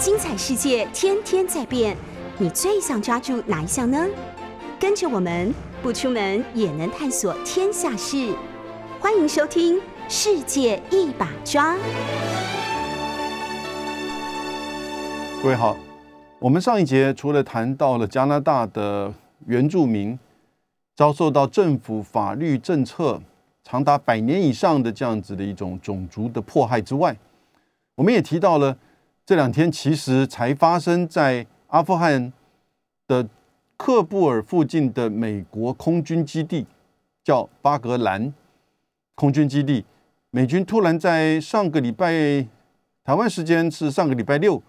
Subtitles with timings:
[0.00, 1.96] 精彩世界天天在变，
[2.38, 4.06] 你最想抓住哪一项呢？
[4.78, 8.32] 跟着我们不出门也能探索天下事，
[9.00, 9.74] 欢迎收听
[10.08, 11.74] 《世界一把抓》。
[15.42, 15.76] 各位好，
[16.38, 19.12] 我们上一节除了谈到了加拿大的
[19.46, 20.16] 原住民
[20.94, 23.20] 遭受到政府法律政策
[23.64, 27.16] 长达百年以上的这样子的一种种族的迫害之外，
[27.96, 28.76] 我们也提到了
[29.28, 32.32] 这两天其实才发生在阿富汗
[33.06, 33.28] 的
[33.76, 36.66] 喀布尔附近的美国空军基地，
[37.22, 38.32] 叫巴格兰
[39.14, 39.84] 空军基地，
[40.30, 42.10] 美军突然在上个礼拜
[43.04, 44.62] 台湾时间是上个礼拜六。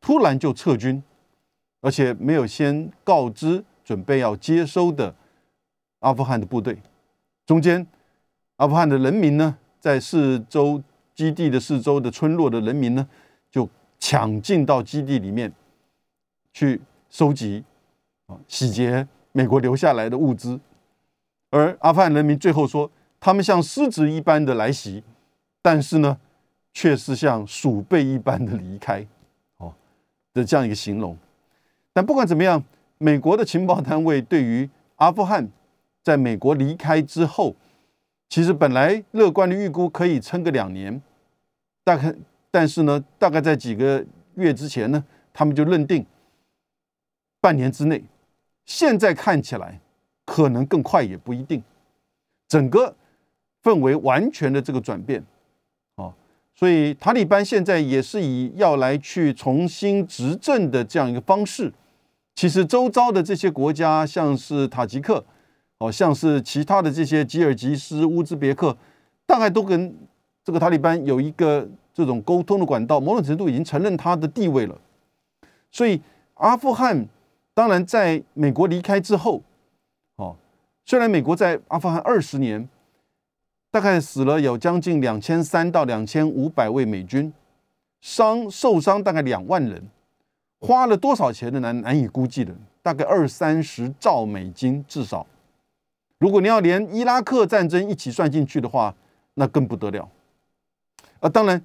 [0.00, 1.00] 突然就撤军，
[1.80, 5.14] 而且没有先告知准备要接收的
[6.00, 6.76] 阿富汗的部队。
[7.46, 7.86] 中间，
[8.56, 10.82] 阿富汗的人民呢，在四周
[11.14, 13.06] 基地的四周的村落的人民呢，
[13.52, 13.68] 就
[14.00, 15.52] 抢进到基地里面
[16.52, 17.62] 去收集
[18.26, 20.58] 啊洗劫美国留下来的物资。
[21.50, 25.04] 而阿富汗人民最后说，他们像狮子一般的来袭，
[25.62, 26.18] 但是呢，
[26.72, 29.06] 却是像鼠辈一般的离开。
[29.58, 29.72] 哦
[30.32, 31.16] 的这样一个形容，
[31.92, 32.62] 但不管怎么样，
[32.98, 35.50] 美国的情报单位对于阿富汗
[36.04, 37.56] 在美国离开之后，
[38.28, 41.02] 其实本来乐观的预估可以撑个两年，
[41.82, 42.14] 大概
[42.50, 46.04] 但是呢，大概在几个月之前呢，他们就认定
[47.40, 48.02] 半年之内，
[48.66, 49.80] 现在看起来
[50.24, 51.62] 可能更快也不一定，
[52.48, 52.94] 整个
[53.62, 55.24] 氛围完全的这个转变。
[55.96, 56.14] 啊
[56.52, 61.72] 所以塔利班现在也是以要来去重新执政的这样一个方式，
[62.34, 65.24] 其实周遭的这些国家，像是塔吉克，
[65.78, 68.76] 哦，像是其他的这些吉尔吉斯、乌兹别克，
[69.24, 69.96] 大概都跟
[70.44, 74.78] 这个塔利班有一个这种沟通的管道，某种程度已经承认他的地位了。
[75.70, 76.00] 所以
[76.34, 77.06] 阿富汗
[77.54, 79.42] 当然在美国离开之后，
[80.16, 80.36] 哦，
[80.84, 82.68] 虽然美国在阿富汗二十年。
[83.72, 87.32] 大概死了有将近两千三到两千五百位美军，
[88.00, 89.88] 伤受伤大概两万人，
[90.58, 92.52] 花了多少钱的难难以估计的，
[92.82, 95.24] 大概二三十兆美金至少。
[96.18, 98.92] 如果你要连伊拉克战争一起算进去的话，
[99.34, 100.10] 那更不得了。
[101.20, 101.64] 啊，当然，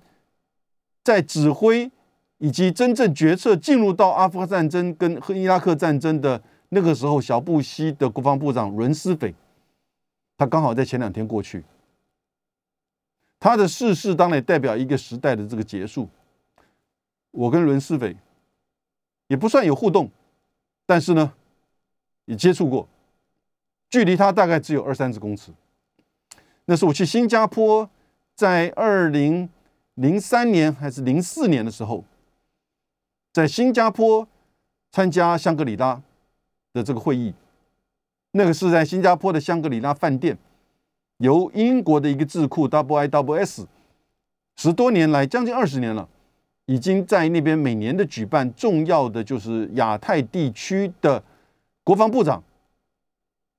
[1.06, 1.92] 在指挥
[2.40, 9.36] 以及真正决策进入到阿富汗战争跟和伊拉克战争的那个时候，小布希的国防部长伦斯斐，
[10.36, 11.64] 他刚好在前两天过去。
[13.40, 16.10] 他的逝世当然代表一个时代的这个结束。
[17.30, 18.18] 我跟伦斯斐
[19.28, 20.10] 也不算有互动，
[20.88, 21.34] 但是呢，
[22.26, 22.88] 也接触过，
[23.92, 25.52] 距离他大概只有二三十公尺。
[26.66, 27.88] 那是我去新加坡，
[28.34, 29.48] 在二零
[29.96, 32.04] 零三年还是零四年的时候，
[33.34, 34.28] 在新加坡
[34.92, 36.02] 参加香格里拉
[36.74, 37.34] 的这个会议，
[38.32, 40.38] 那个是在新加坡的香格里拉饭店。
[41.20, 43.66] 由英国的一个智库 WIWS，
[44.58, 46.10] 十多年来将近二十年了，
[46.66, 51.24] 已经在那边每年的举办重要的就是亚太地区的
[51.86, 52.44] 国防部长、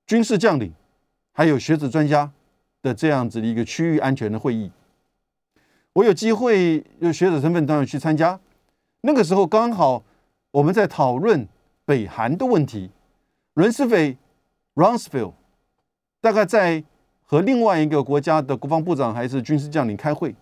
[0.07, 0.71] 军事将领，
[1.33, 2.31] 还有学者专家
[2.83, 4.71] 的这样子的一个区域安全的会议。
[5.97, 8.39] 我有机会用学者身份当然去参加，
[9.01, 10.03] 那个时候刚好
[10.51, 11.49] 我们在讨论
[11.87, 12.91] 北韩的问题，
[13.55, 14.19] 伦斯斐
[14.75, 15.33] （Rumsfeld）
[16.21, 16.85] 大概在。
[17.29, 20.33] 和另外一个国家的国防部长还是军事将领开会，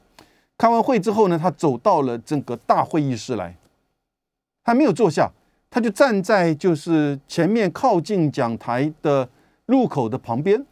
[0.59, 3.57] 开完会之后呢，他走到了整个大会议室来，
[4.63, 5.31] 还没有坐下，
[5.71, 9.27] 他就站在就是前面靠近讲台的
[9.65, 10.67] 入口的旁边，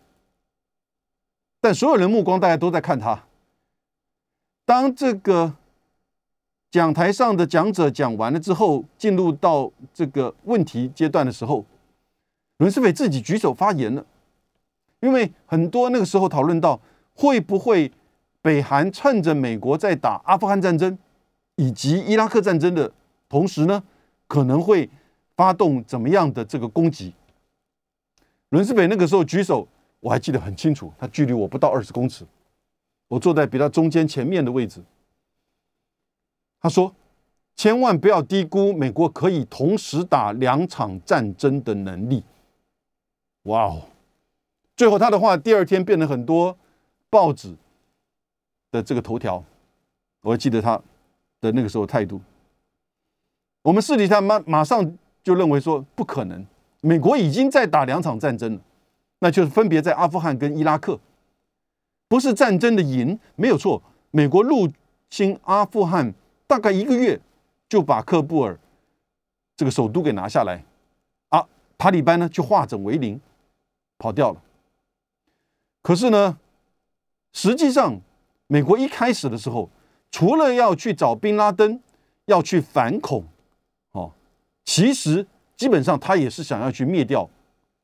[1.62, 3.25] 但所有人目光大家都在看他。
[4.64, 5.54] 当这个
[6.70, 11.64] 讲台上的讲者讲完了之后，进入到这个问题阶段的时候，
[12.58, 14.06] 伦斯斐自己举手发言了。
[15.00, 16.80] 因为很多那个时候讨论到
[17.12, 17.90] 会不会
[18.40, 20.97] 北韩趁着美国在打阿富汗战争
[21.56, 22.92] 以及伊拉克战争的
[23.28, 23.82] 同时呢，
[24.28, 24.88] 可能会
[25.36, 27.12] 发动怎么样的这个攻击？
[28.50, 29.66] 伦斯斐那个时候举手，
[29.98, 32.24] 我还记得很清楚，他距离我不到二十公尺，
[33.12, 34.82] 我坐在比他中间前面的位置。
[36.59, 36.94] 他说
[37.54, 42.24] ：“千万不要低估美国可以同时打两场战争的能力。”
[43.44, 43.82] 哇哦！
[44.74, 46.56] 最后，他的话第二天变了很多
[47.10, 47.54] 报纸
[48.70, 49.44] 的这个头条，
[50.22, 50.80] 我还记得他
[51.42, 52.18] 的那个时候态度。
[53.60, 56.47] 我们私底下马马上就认为说不可能，
[56.80, 58.60] 美国已经在打两场战争了，
[59.18, 60.98] 那就是分别在阿富汗跟伊拉克，
[62.12, 63.82] 不是战争的赢没有错。
[64.10, 64.70] 美国入
[65.09, 66.12] 侵阿富汗
[66.47, 67.18] 大概一个月
[67.70, 68.60] 就把喀布尔
[69.56, 70.62] 这个首都给拿下来，
[71.30, 71.48] 啊，
[71.78, 73.18] 塔利班呢就化整为零，
[73.97, 74.42] 跑掉了。
[75.80, 76.36] 可是呢，
[77.32, 77.98] 实际上
[78.47, 79.70] 美国一开始的时候，
[80.10, 81.80] 除了要去找宾拉登，
[82.26, 83.24] 要去反恐，
[83.92, 84.12] 哦，
[84.66, 85.26] 其实
[85.56, 87.26] 基本上他也是想要去灭掉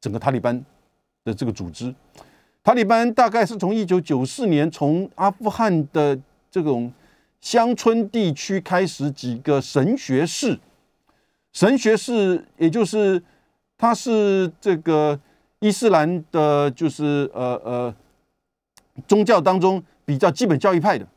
[0.03, 0.63] 整个塔利班
[1.25, 1.95] 的这个组织。
[2.69, 6.21] 塔利班大概是从一九九四年从阿富汗的
[6.51, 6.93] 这种
[7.41, 10.61] 乡村地区开始，几个神学士，
[11.51, 13.23] 神学士也就是
[13.79, 15.19] 他是这个。
[15.61, 17.95] 伊斯兰的就是呃呃
[19.09, 21.09] 宗教当中比较基本教义派的，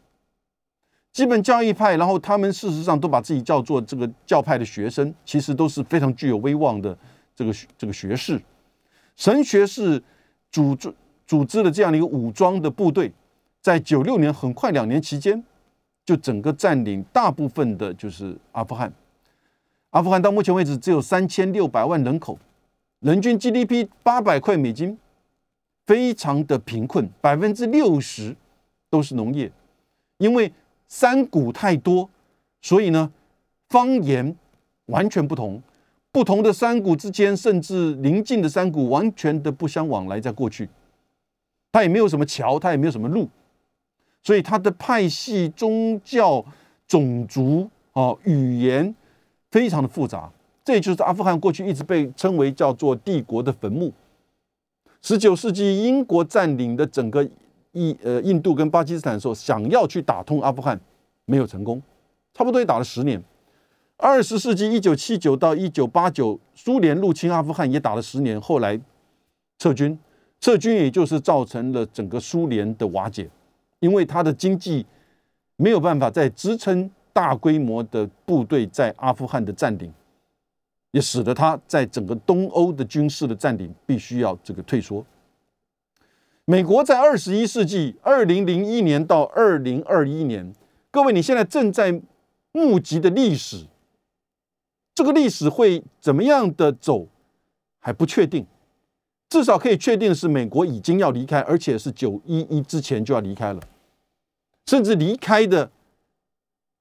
[1.12, 6.98] 基本教义派，然后他们事实上都把自己叫做这个教派的学生，其实都是非常具有威望的
[7.36, 8.42] 这个这个学士。
[9.18, 10.02] 神学士
[10.50, 10.92] 组织
[11.32, 13.10] 组织了这样的一个武装的部队，
[13.62, 15.42] 在九六年很快两年期间，
[16.04, 18.92] 就整个占领大部分的就是阿富汗。
[19.92, 22.38] 阿富汗到目前为止只有三千六百万人口。
[23.00, 24.98] 人均 GDP 八百块美金，
[25.86, 28.36] 非常的贫困，百分之六十
[28.90, 29.50] 都是农业，
[30.18, 30.52] 因为
[30.90, 32.10] 山谷太多，
[32.62, 33.10] 所以呢，
[33.70, 34.36] 方言
[34.88, 35.64] 完全不同，
[36.12, 40.20] 不同的山谷之间，甚至邻近的山谷完全的不相往来。
[40.20, 40.68] 在过去，
[41.72, 43.30] 它也没有什么桥，它也没有什么路，
[44.22, 46.44] 所以它的派系、宗教、
[46.88, 48.94] 种族啊、语言
[49.50, 50.32] 非常的复杂。
[50.64, 53.92] 这就是阿富汗过去一直被称为叫做帝国的坟墓。
[55.02, 57.28] 十九世纪英国占领的整个
[57.72, 60.80] 印呃印度跟巴基斯坦的时候，想要去打通阿富汗，
[61.26, 61.82] 没有成功，
[62.34, 63.22] 差不多也打了十年。
[63.98, 68.80] 二十世纪一九七九到一九八九，苏联入侵阿富汗也打了十年，后来
[69.58, 69.98] 撤军，
[70.42, 73.30] 撤军也就是造成了整个苏联的瓦解，
[73.80, 74.86] 因为它的经济
[75.56, 79.94] 没有办法再支撑大规模的部队在阿富汗的占领。
[80.94, 85.06] 也使得他在整个东欧的军事的占领必须要这个退缩。
[86.44, 90.54] 美国在二十一世纪二零零一年到二零二一年，
[90.92, 92.02] 各位你现在正在
[92.52, 93.68] 目击的历史，
[94.94, 97.08] 这个历史会怎么样的走
[97.80, 98.46] 还不确定，
[99.32, 103.62] 至少可以确定的是，美国已经要离开，而且是九一一之前就要离开了，
[104.66, 105.72] 甚至离开的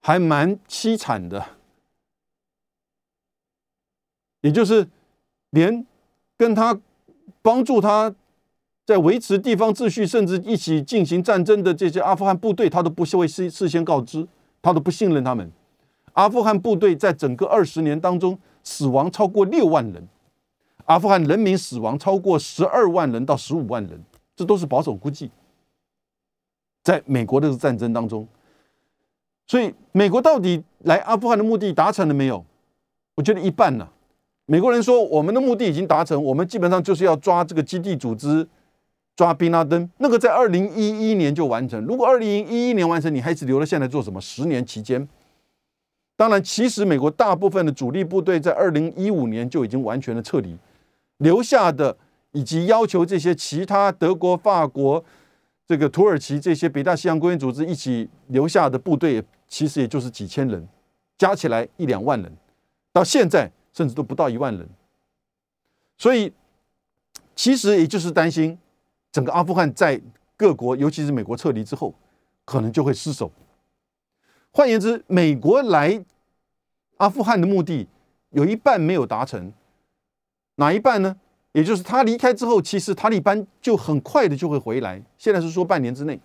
[0.01, 1.47] 还蛮凄惨的。
[4.41, 4.89] 也就是
[5.51, 5.87] 连
[6.37, 6.77] 跟他
[7.41, 8.13] 帮助他
[8.85, 14.27] 在维持地方秩序，甚至一起进行战争的这些阿富汗部队，他都不会事事先告知，
[14.61, 15.49] 他都不信任他们。
[16.15, 20.09] 阿富汗部队在整个二十年当中死亡超过六万人，
[20.91, 24.03] 阿富汗人民死亡超过十二万人到十五万人，
[24.35, 25.31] 这都是保守估计。
[26.83, 28.27] 在美国的战争当中，
[29.47, 32.45] 所以美国到底来阿富汗的目的达成了没有？
[33.15, 33.89] 我觉得一半呢。
[34.47, 38.45] 美国人说，我们的目的已经达成，我们基本上就是要抓这个基地组织，
[39.15, 39.89] 抓宾拉登。
[39.99, 41.81] 那个在二零一一年就完成。
[41.85, 44.21] 如果二零一一年完成，你还是留了下来做什么？
[44.21, 45.09] 十年期间，
[46.17, 50.57] 当然，其实美国大部分的主力部队在二零一五年就已经完全的撤离，
[51.21, 51.97] 留下的
[52.33, 55.03] 以及要求这些其他德国、法国、
[55.67, 60.69] 这个土耳其这些北大西洋公约组织一起留下的部队，其实也就是几千人，
[61.17, 62.37] 加起来一两万人，
[62.93, 63.51] 到现在。
[63.73, 64.69] 甚至都不到一万人，
[65.97, 66.33] 所以
[67.37, 68.59] 其实也就是担心
[69.13, 69.99] 整个阿富汗在
[70.37, 71.95] 各国，尤其是美国撤离之后，
[72.45, 73.31] 可能就会失守。
[74.51, 76.05] 换言之，美国来
[76.97, 77.87] 阿富汗的目的
[78.31, 79.53] 有一半没有达成，
[80.61, 81.17] 哪一半呢？
[81.53, 85.03] 也就是他离开之后，其实塔利班就很快的就会回来。
[85.17, 86.21] 现在是说半年之内，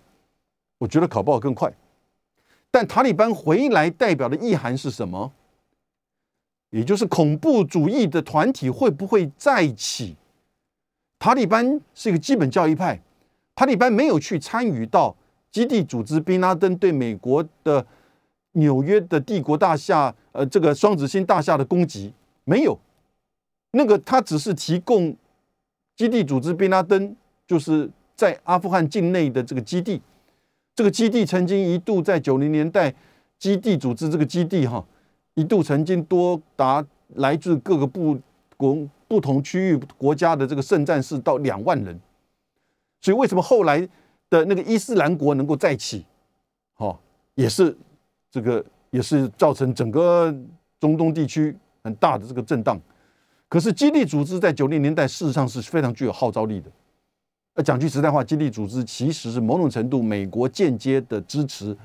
[0.76, 1.72] 我觉得考不好更快。
[2.70, 5.32] 但塔利班回来代表的意涵是什么？
[6.68, 10.14] 也就是恐怖主义的团体会不会再起？
[11.18, 13.00] 塔利班是一个基本教义派，
[13.54, 15.16] 塔利班没有去参与到
[15.50, 17.86] 基地组织宾拉登对美国的
[18.52, 22.12] 纽约的帝国大厦，呃，这个双子星大厦的攻击
[22.44, 22.78] 没有。
[23.76, 25.14] 那个他只是提供
[25.94, 27.14] 基地组织宾拉登
[27.46, 30.00] 就是在阿富汗境内的这个基地，
[30.74, 32.94] 这个基地曾经一度在九零年代，
[33.38, 34.84] 基地组织这个基地哈。
[35.34, 36.82] 一度曾经多达
[37.16, 38.18] 来自各个不
[38.56, 42.00] 国不同区域国家的这个圣战士到两万人，
[43.02, 43.86] 所以为什么后来
[44.30, 46.06] 的那个伊斯兰国能够再起？
[46.78, 46.98] 哦，
[47.34, 47.76] 也是
[48.30, 50.34] 这个也是造成整个
[50.80, 51.54] 中东地区
[51.84, 52.80] 很大的这个震荡。
[53.48, 56.70] 可是基地组织在九零年代事实上是非常具有号召力的。
[57.54, 61.76] 呃，讲句实在话，基地组织其实是某种程度美国间接的支持、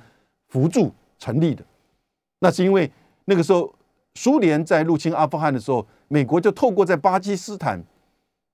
[0.50, 1.64] 辅助成立的。
[2.40, 2.92] 那是因为。
[3.26, 3.72] 那个时候，
[4.16, 7.82] 苏联在入侵阿富汗的时候，美国就透过在巴基斯坦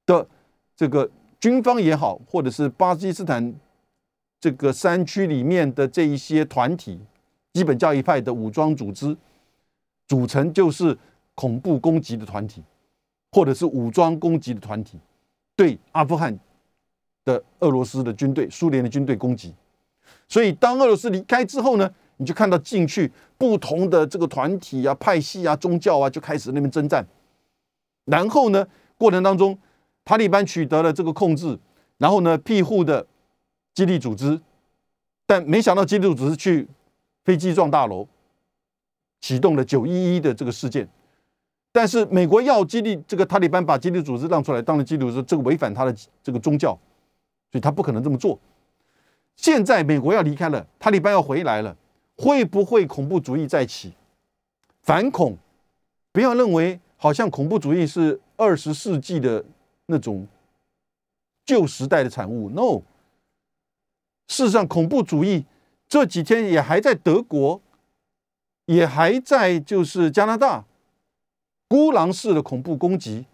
[0.05, 0.27] 的
[0.75, 1.09] 这个
[1.39, 3.55] 军方也好，或者是巴基斯坦
[4.41, 6.99] 这个山区里面的这一些团体，
[7.53, 9.15] 基本教义派的武装组织，
[10.09, 10.95] 组成就是
[11.33, 12.61] 恐怖攻击的团体，
[13.31, 14.97] 或者是武装攻击的团体，
[15.55, 16.37] 对阿富汗
[17.25, 19.53] 的俄罗斯的军队、苏联的军队攻击。
[20.29, 27.05] 所以，当俄罗斯离开之后呢，你就看到进去不同的这个团体啊、派系啊、宗教啊，就开始那边征战。
[28.05, 28.65] 然后呢，
[28.97, 29.57] 过程当中，
[30.05, 31.59] 塔利班取得了这个控制，
[31.97, 33.05] 然后呢，庇护的
[33.73, 34.39] 基地组织，
[35.25, 36.67] 但没想到基地组织去
[37.25, 38.07] 飞机撞大楼，
[39.19, 40.87] 启动了九一一的这个事件。
[41.71, 46.71] 但是美国要基地这个塔利班把基地组织让出来，当然基地组织这个违反他的这个宗教，
[47.51, 48.39] 所以他不可能这么做。
[49.35, 51.77] 现在美国要离开了，塔利班要回来了，
[52.15, 53.93] 会不会恐怖主义再起？
[54.81, 55.37] 反恐，
[56.11, 59.45] 不要认为好像恐怖主义是二十世纪的
[59.85, 60.25] 那种
[61.45, 62.49] 旧时代的产物。
[62.49, 62.81] No，
[64.27, 65.45] 事实上，恐怖主义
[65.87, 67.61] 这几天也还在德国，
[68.65, 70.65] 也还在就是加拿大，
[71.67, 73.25] 孤狼式的恐怖攻击。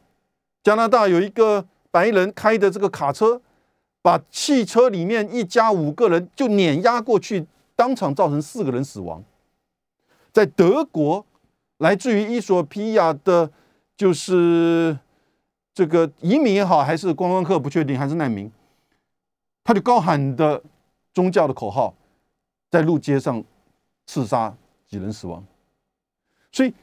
[0.61, 3.41] 加拿大有一个白人开的这个卡车。
[4.03, 9.23] 把汽车里面一家五个人就碾压过去，当场造成四个人死亡。
[10.33, 11.25] 在德国，
[11.77, 13.49] 来自于伊索比亚的，
[13.95, 14.99] 就是
[15.73, 18.51] 这个移民也好，还是观光客不确定，还是难民，
[19.63, 20.61] 他就高喊的
[21.13, 21.95] 宗教的口号，
[22.69, 23.41] 在路街上
[24.05, 24.53] 刺杀
[24.85, 25.41] 几人死亡。
[26.51, 26.73] 所以，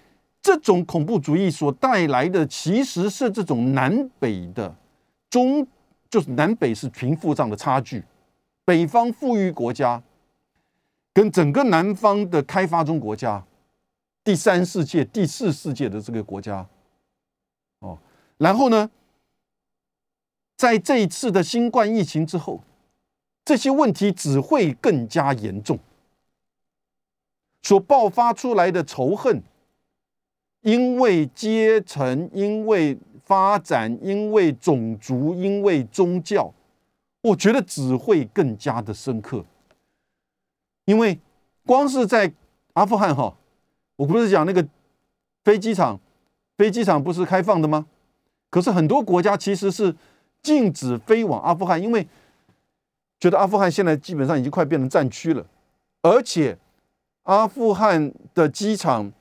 [0.42, 4.74] 这种恐怖主义所带来的，其实是这种南北的
[5.28, 5.66] 中。
[6.08, 8.02] 就是南北是贫富上的差距，
[8.64, 10.02] 北方富裕国家
[11.14, 13.46] 跟整个南方的开发中国家，
[14.24, 16.66] 第三世界、第四世界的这个国家，
[17.78, 17.96] 哦，
[18.38, 18.90] 然后呢，
[20.56, 22.60] 在这一次的新冠疫情之后，
[23.44, 25.78] 这些问题只会更加严重，
[27.62, 29.40] 所爆发出来的仇恨，
[30.62, 32.98] 因为阶层，因为。
[33.22, 36.52] 发展因为种族，因为宗教，
[37.20, 39.44] 我觉得只会更加的深刻。
[40.84, 41.16] 因为
[41.64, 42.32] 光是在
[42.72, 43.32] 阿富汗哈，
[43.94, 44.66] 我不是讲那个
[45.44, 46.00] 飞机场，
[46.58, 47.86] 飞机场不是开放的吗？
[48.50, 49.94] 可是很多国家其实是
[50.42, 52.04] 禁止飞往阿富汗，因为
[53.20, 55.46] 觉得阿富汗现在基本上已经快变成战区了，
[56.02, 56.58] 而且
[57.22, 59.12] 阿富汗的机场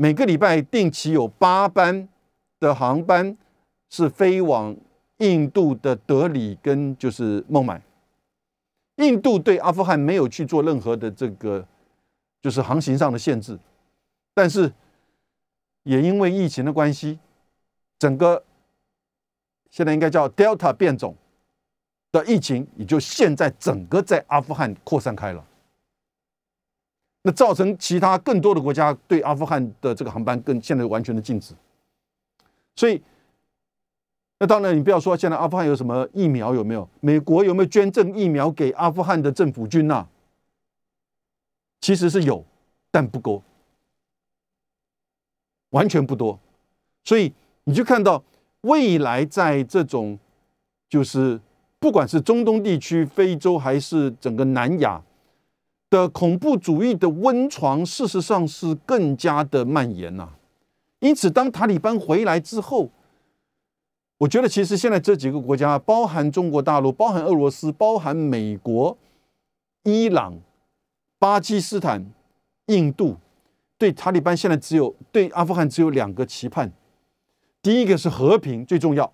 [0.00, 2.08] 每个礼拜定期有八班
[2.60, 3.36] 的航班。
[3.90, 4.76] 是飞往
[5.16, 7.80] 印度的德里跟就是孟买，
[8.96, 11.66] 印度对阿富汗没有去做任何的这个
[12.42, 13.58] 就是航行上的限制，
[14.34, 14.70] 但是
[15.84, 17.18] 也因为疫情的关系，
[17.98, 18.44] 整个
[19.70, 21.16] 现在应该叫 Delta 变种
[22.12, 25.42] 的疫情，也就现在整个在阿富汗扩散开了，
[27.28, 31.52] 那造成其他更多的国家对阿富汗的这个航班更现在完全的禁止，
[32.74, 33.02] 所以。
[34.40, 36.88] 那当然，你不要说现在阿富汗有什么疫苗有没有？
[37.00, 40.06] 美国有没有捐赠疫苗给阿富汗的政府军呐？
[41.80, 42.44] 其实是有，
[42.92, 43.42] 但不多，
[45.70, 46.38] 完全不多。
[47.02, 48.22] 所以你就看到
[48.60, 50.16] 未来在这种
[50.88, 51.40] 就是
[51.80, 55.02] 不管是中东地区、非洲还是整个南亚
[55.90, 60.30] 的恐怖主义的温床，事实上是更加的蔓延呐。
[61.00, 62.90] 因此，当塔利班回来之后，
[64.18, 68.98] 我觉得其实现在这几个国家，包含中国大陆、包含俄罗斯、包含美国、
[69.84, 70.40] 伊朗、
[71.18, 72.04] 巴基斯坦、
[72.66, 73.16] 印度，
[73.78, 76.72] 对塔利班现在只有对阿富汗只有两个期盼：
[77.62, 79.12] 第一个是和平最重要，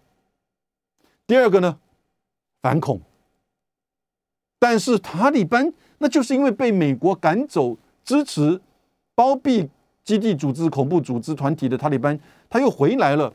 [1.27, 1.79] 第二个呢
[2.63, 3.01] 反恐。
[4.59, 8.61] 但是塔利班那就是因为被美国赶走、支持、
[9.15, 9.71] 包庇
[10.05, 12.21] 基地组织、恐怖组织团体的塔利班，
[12.51, 13.33] 他又回来了。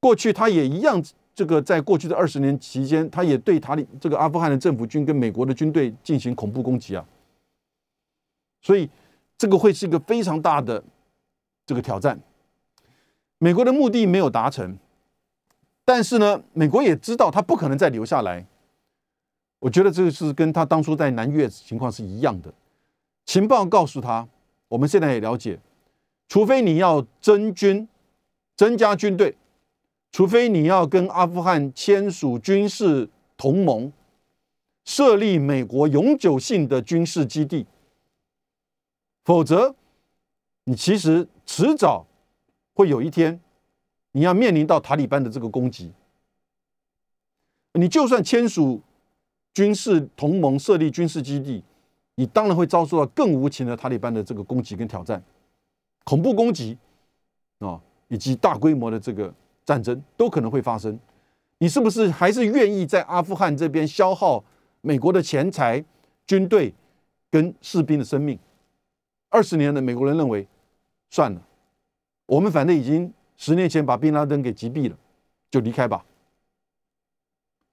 [0.00, 1.02] 过去他也一样，
[1.34, 7.04] 这个在过去的二十年期间，他也对塔利这个阿富汗的政府军跟美国的军队进行恐怖攻击啊，
[8.62, 8.88] 所以
[9.36, 10.82] 这个会是一个非常大的
[11.66, 12.18] 这个挑战。
[13.36, 14.78] 美国的目的没有达成，
[15.84, 18.46] 但是呢，美国也知道他不可能再留下来。
[19.60, 22.52] 我觉得这个是跟他当初在南越情况是一样的。
[23.26, 24.26] 情报告诉他，
[24.68, 25.58] 我们现在也了解，
[26.28, 27.88] 除非你要增军、
[28.56, 29.36] 增加军队。
[30.10, 33.92] 除非你要跟阿富汗签署军事同盟，
[34.86, 37.66] 设立美国永久性的军事基地，
[39.22, 39.76] 否则
[40.64, 42.06] 你其实迟早
[42.72, 43.38] 会有一天
[44.12, 45.92] 你要面临到塔利班的这个攻击，
[47.74, 48.80] 你就算签署
[49.58, 51.60] 军事同盟、设立军事基地，
[52.14, 55.20] 你当然会遭受到更无情的塔利班的这个攻击跟挑战，
[56.04, 56.78] 恐怖攻击
[57.58, 59.34] 啊，以及大规模的这个
[59.64, 60.96] 战争都可能会发生。
[61.58, 64.44] 你是不是还是愿意在阿富汗这边消耗
[64.80, 65.84] 美国的钱财、
[66.24, 66.72] 军队
[67.28, 68.38] 跟士兵的生命？
[69.28, 70.46] 二十年的，美国人认为
[71.10, 71.42] 算了，
[72.26, 74.96] 我们反正已经十年前把宾拉登给击毙了，
[75.50, 76.04] 就离开吧。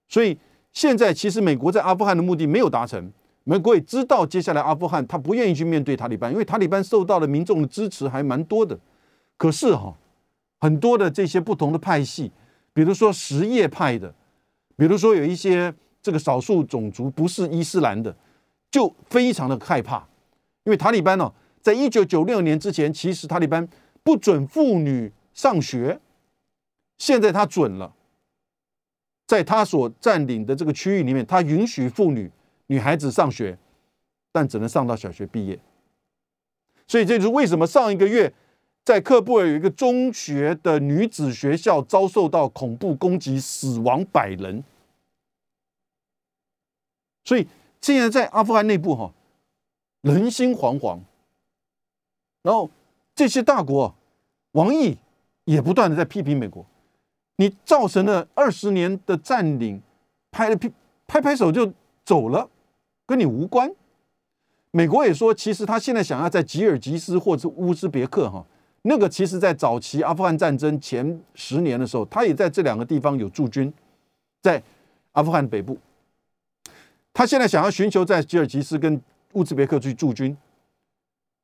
[0.08, 0.36] 所以
[0.76, 3.12] 现在其实美国在阿富汗的目的没有达成，
[3.46, 8.78] 美国也知道接下来阿富汗他不愿意去面对塔利班，因为塔利班受到的民众的支持还蛮多的。
[9.38, 9.96] 可是哈，
[10.60, 12.32] 很多的这些不同的派系。
[12.74, 14.14] 比如说什叶派的，
[14.76, 18.14] 比如说有一些这个少数种族不是伊斯兰的，
[18.70, 20.06] 就非常的害怕，
[20.66, 23.66] 因为塔利班呢，在一九九六年之前，其实塔利班
[24.04, 26.02] 不准妇女上学，
[26.98, 27.94] 现在他准了，
[29.28, 32.32] 在他所占领的这个区域里面，他允许妇女
[32.68, 33.58] 女孩子上学，
[34.32, 35.60] 但只能上到小学毕业，
[36.88, 38.34] 所以这就是为什么上一个月。
[38.84, 44.64] 在喀布尔有一个中学的女子学校遭受到恐怖攻击，死亡百人。
[47.24, 47.48] 所以
[47.82, 49.12] 现在在阿富汗内部哈，
[50.02, 51.00] 人心惶惶。
[52.44, 52.70] 然后
[53.16, 53.96] 这些大国，
[54.52, 54.96] 王毅
[55.46, 56.64] 也不断的在批评美国，
[57.38, 59.82] 你造成了二十年的占领，
[60.32, 60.72] 拍了拍
[61.08, 61.74] 拍拍手就
[62.04, 62.50] 走了，
[63.06, 63.72] 跟你无关。
[64.72, 68.46] 美国也说，其实他现在想要在吉尔吉斯或者乌兹别克哈。
[68.88, 73.74] 那个其实，在早期阿富汗战争前十年的时候，他也在这两个地方有驻军，
[74.42, 74.62] 在
[75.14, 75.78] 阿富汗北部。
[77.12, 79.02] 他现在想要寻求在吉尔吉斯跟
[79.34, 80.38] 乌兹别克去驻军，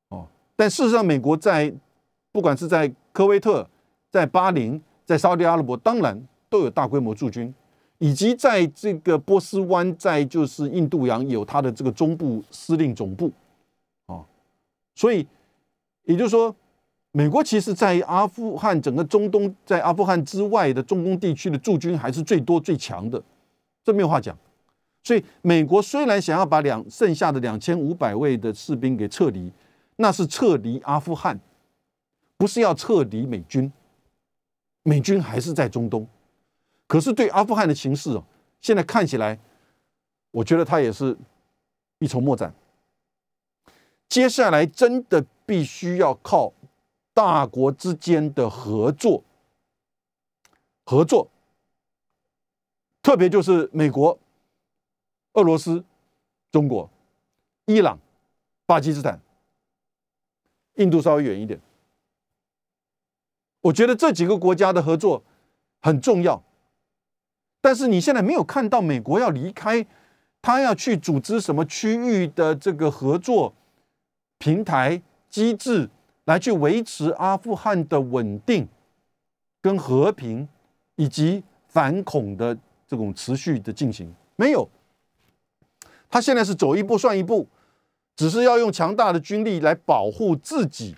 [0.10, 1.74] 哦，但事实上，美国在
[2.32, 3.68] 不管是在科威特、
[4.12, 4.80] 在巴林、
[5.12, 6.18] 在沙特阿拉伯，当然
[6.50, 7.54] 都有大规模驻军，
[7.98, 13.32] 以及在这个波斯湾，在就是印度洋有他的这个中部司令总部，
[14.06, 14.26] 哦，
[14.96, 15.28] 所以
[16.06, 16.56] 也就是说。
[17.14, 23.22] 美国其实，在阿富汗整个中东，在阿富汗之外的中东地区的驻军还是最多最强的，
[23.84, 24.34] 这没有话讲。
[25.04, 29.52] 所以，美国虽然想要把两剩下的两千五百位的士兵给撤离，
[29.98, 31.38] 那是撤离阿富汗，
[32.38, 33.70] 不是要撤离美军。
[34.84, 36.08] 美军还是在中东，
[36.88, 38.24] 可是对阿富汗的形势哦，
[38.62, 39.40] 现在看起来，
[40.32, 41.18] 我觉得他也是
[42.00, 42.54] 一筹莫展。
[44.10, 46.54] 接下来真的必须要靠。
[47.14, 49.22] 大国之间的合作，
[50.86, 51.30] 合作，
[53.04, 54.18] 特别就是美国、
[55.34, 55.84] 俄罗斯、
[56.54, 56.90] 中国、
[57.66, 58.00] 伊朗、
[58.66, 59.20] 巴基斯坦、
[60.76, 61.60] 印度稍微远一点。
[63.62, 65.24] 我觉得这几个国家的合作
[65.82, 66.44] 很重要，
[67.62, 69.86] 但是你现在没有看到美国要离开，
[70.42, 73.54] 他要去组织什么区域的这个合作
[74.38, 75.90] 平台机制。
[76.26, 78.70] 来去维持阿富汗的稳定、
[79.60, 80.48] 跟和平，
[80.96, 82.56] 以及反恐的
[82.88, 84.70] 这种持续的进行，没有。
[86.12, 87.48] 他现在是走一步算一步，
[88.16, 90.96] 只是要用强大的军力来保护自己，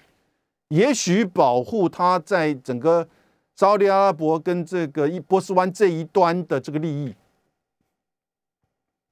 [0.74, 3.08] 也许保护他在整个
[3.56, 7.14] 沙特阿拉伯跟这个一波斯湾这一端的这个利益。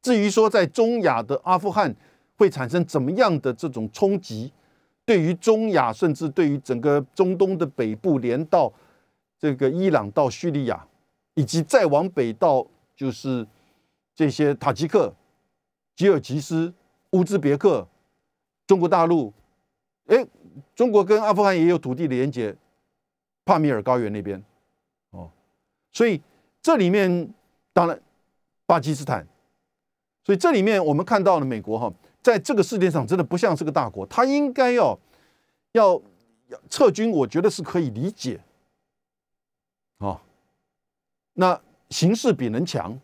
[0.02, 1.96] 至于说在中亚的阿富汗
[2.36, 4.52] 会产生怎么样的这种冲击？
[5.06, 8.74] 对于中亚，甚至对于整个中东的北部，连到
[9.38, 10.88] 这个伊朗到叙利亚，
[11.36, 13.46] 以及再往北到就是
[14.16, 15.14] 这些塔吉克、
[15.96, 16.74] 吉尔吉斯、
[17.12, 17.88] 乌兹别克、
[18.66, 19.32] 中国大陆，
[20.08, 20.26] 哎，
[20.76, 22.56] 中国跟阿富汗也有土地连接，
[23.46, 24.44] 帕米尔高原那边，
[25.12, 25.30] 哦，
[25.92, 26.22] 所以
[26.62, 27.34] 这里面
[27.74, 28.02] 当然
[28.66, 29.28] 巴基斯坦，
[30.24, 31.94] 所以这里面我们看到了美国哈。
[32.24, 34.96] 在这个世界上，真的不像是个大国，他应该要
[35.72, 36.00] 要
[36.70, 38.40] 撤军，我觉得是可以理解。
[39.98, 40.22] 啊，
[41.34, 41.60] 那
[41.90, 42.96] 形势比人强，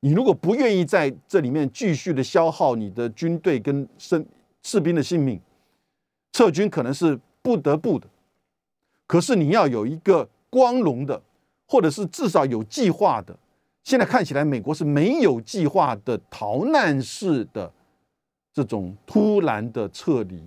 [0.00, 4.24] 你如果不愿意在这里面继续的消耗你的军队跟生
[4.62, 5.38] 士兵的性命，
[6.32, 8.08] 撤军可能是不得不的。
[9.06, 11.22] 可是你要有一个光荣的，
[11.66, 13.38] 或者是至少有计划的。
[13.84, 17.72] 现在看起来，美国是没有计划的逃难式的。
[18.54, 20.46] 这种突然的撤离，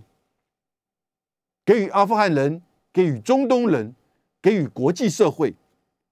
[1.66, 2.62] 给予阿富汗人、
[2.94, 3.96] 给予中东人、
[4.44, 5.56] 给予国际社会，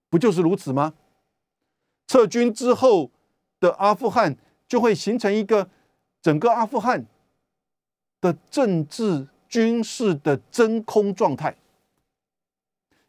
[0.10, 0.96] 不就是如此吗？
[2.08, 3.12] 撤军之后
[3.60, 4.36] 的阿富汗
[4.68, 5.70] 就会形成一个
[6.20, 7.06] 整个阿富汗
[8.20, 11.56] 的政治军事的真空状态，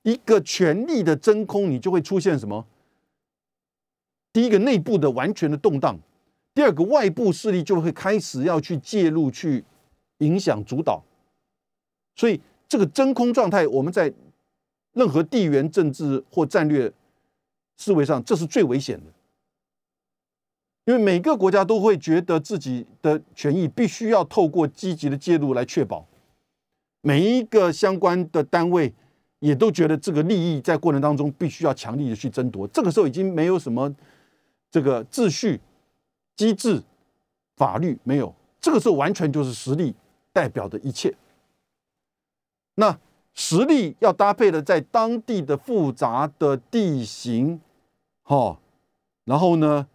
[0.03, 2.67] 一个权力的真空，你就会出现什么？
[4.31, 5.99] 第一个内部的完全的动荡，
[6.53, 9.65] 第二个外部势力就会开始要去介入、去
[10.19, 11.03] 影响、主导。
[12.15, 14.13] 所以这个真空状态，我们在
[14.93, 16.93] 任何地缘政治或战略
[17.79, 19.07] 思维上，这是最危险的。
[20.85, 26.07] 因为每个国家都会觉得自己的权益必须要透过积极的介入来确保，
[27.05, 28.93] 每一个相关的单位
[29.41, 32.67] 也都觉得这个利益在过程当中必须要强力的去争夺。
[32.69, 33.95] 这个时候已经没有什么
[34.71, 35.61] 这个秩序、
[36.35, 36.83] 机制、
[37.57, 39.95] 法律没有，这个时候完全就是实力
[40.33, 41.15] 代表的一切。
[42.77, 42.99] 那
[43.35, 47.61] 实力要搭配的在当地的复杂的地形，
[48.23, 48.59] 哈，
[49.25, 49.87] 然后呢？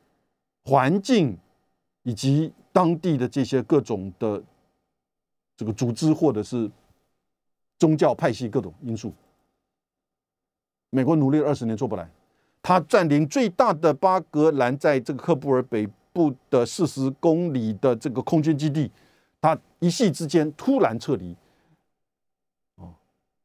[0.65, 1.35] 环境
[2.03, 4.43] 以及当地的这些各种的
[5.57, 6.69] 这个组织或者是
[7.79, 9.11] 宗教派系各种因素，
[10.91, 12.07] 美国努力了二十年做不来。
[12.61, 18.91] 他占领最大的巴格兰，在这个喀布尔北部的四十公里的这个空军基地，
[19.41, 21.35] 他一夕之间突然撤离。
[22.75, 22.93] 哦，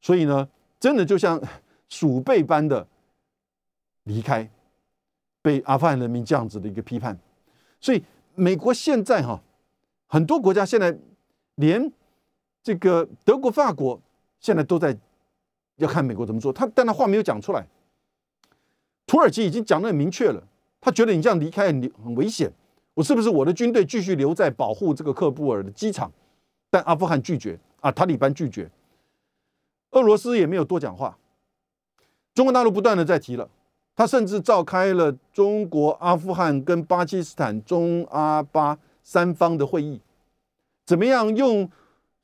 [0.03, 0.47] 所以呢，
[0.79, 1.41] 真的就像
[1.89, 2.87] 鼠辈般的
[4.03, 4.51] 离开。
[5.43, 7.15] 被阿富汗人民这样子的一个批判，
[7.79, 8.03] 所以
[8.35, 9.39] 美国现在哈，
[10.07, 10.97] 很多国家现在
[11.57, 11.93] 连
[12.63, 14.01] 这个德国、法国
[14.45, 14.95] 现在都在
[15.77, 16.53] 要看美国怎么做。
[16.53, 17.67] 他但他话没有讲出来。
[19.07, 20.43] 土耳其已经讲得很明确了，
[20.83, 22.53] 他觉得你这样离开很很危险。
[22.93, 26.13] 我是不是我的军队继续留在保护这个喀布尔的机场？
[26.69, 28.71] 但阿富汗拒绝啊，塔利班拒绝，
[29.93, 31.17] 俄罗斯也没有多讲话。
[32.35, 33.49] 中国大陆不断的在提了。
[33.97, 40.01] 他甚至召开了中国、阿富汗跟巴基斯坦中阿巴三方的会议，
[40.85, 41.71] 怎么样用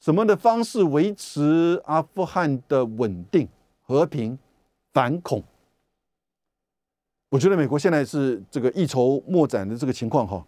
[0.01, 3.47] 什么的方式维持阿富汗的稳定、
[3.83, 4.39] 和平、
[4.93, 5.43] 反恐？
[7.29, 10.45] 我觉得美国现在是这个一筹莫展的这个情况哈。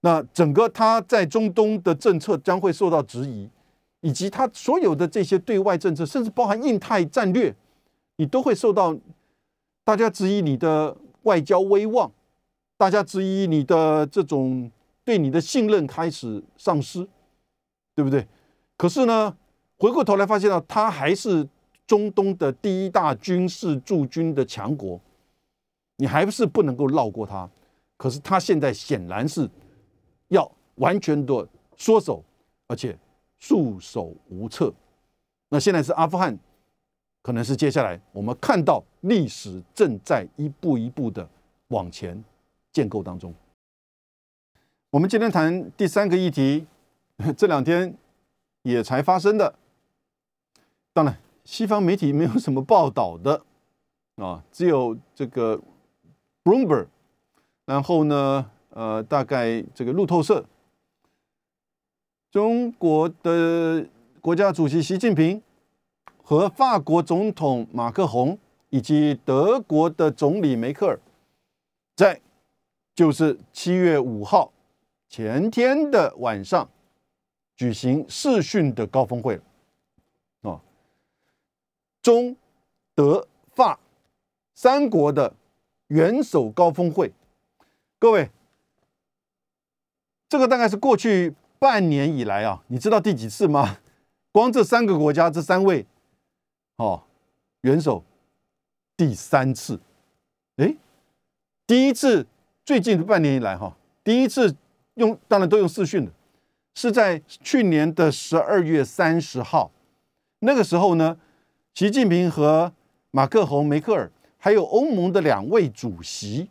[0.00, 3.48] 那整个他在中东的政策将会受到质疑，
[4.00, 7.54] 以及他所有的这些对外政策，甚至包含印太战略，
[8.16, 8.96] 你都会受到。
[9.84, 12.10] 大家质疑你的外交威望，
[12.76, 14.68] 大家质疑你的这种
[15.04, 17.06] 对你的信任开始丧失，
[17.94, 18.26] 对不对？
[18.76, 19.36] 可是呢，
[19.78, 21.46] 回过头来发现到，他还是
[21.86, 25.00] 中东的第一大军事驻军的强国，
[25.96, 27.48] 你还是不能够绕过他。
[27.96, 29.48] 可是他现在显然是
[30.28, 32.22] 要完全的缩手，
[32.66, 32.96] 而且
[33.38, 34.72] 束手无策。
[35.48, 36.38] 那现在是阿富汗。
[37.22, 41.28] 可能是接下来我们看到历史正在一步一步的
[41.70, 42.22] 往前
[42.70, 43.34] 建构当中。
[44.90, 46.64] 我们今天谈第三个议题，
[47.36, 47.92] 这两天
[48.66, 49.54] 也才发生的，
[50.92, 53.42] 当然西方媒体没有什么报道的
[54.16, 55.60] 啊，只有这个
[56.42, 56.88] Bloomberg，
[57.64, 60.44] 然后呢，呃，大概这个路透社，
[62.32, 63.86] 中国的
[64.20, 65.40] 国家主席习近平。
[66.28, 68.36] 和法国总统马克宏
[68.70, 70.98] 以及德国的总理梅克尔，
[71.94, 72.20] 在
[72.96, 74.50] 就是七月五号
[75.08, 76.68] 前天的晚上
[77.56, 79.42] 举行视讯的高峰会了。
[80.50, 80.60] 啊，
[82.02, 82.36] 中
[82.94, 83.80] 德法
[84.54, 85.34] 三国的
[85.88, 87.12] 元首高峰会，
[87.98, 88.30] 各位，
[90.28, 93.78] 这个大概是过去半年以来啊，你知道第几次吗？
[94.32, 95.86] 光这三个国家，这三位。
[96.76, 97.04] 哦，
[97.62, 98.04] 元首
[98.98, 99.80] 第三次，
[100.56, 100.76] 哎，
[101.66, 102.26] 第一次
[102.66, 104.54] 最近半年以来哈，第一次
[104.94, 106.12] 用当然都用视讯的，
[106.76, 109.72] 是在去年的十二月三十号，
[110.40, 111.16] 那个时候呢，
[111.72, 112.70] 习近平和
[113.10, 116.50] 马克宏、梅克尔还有欧盟的两位主席，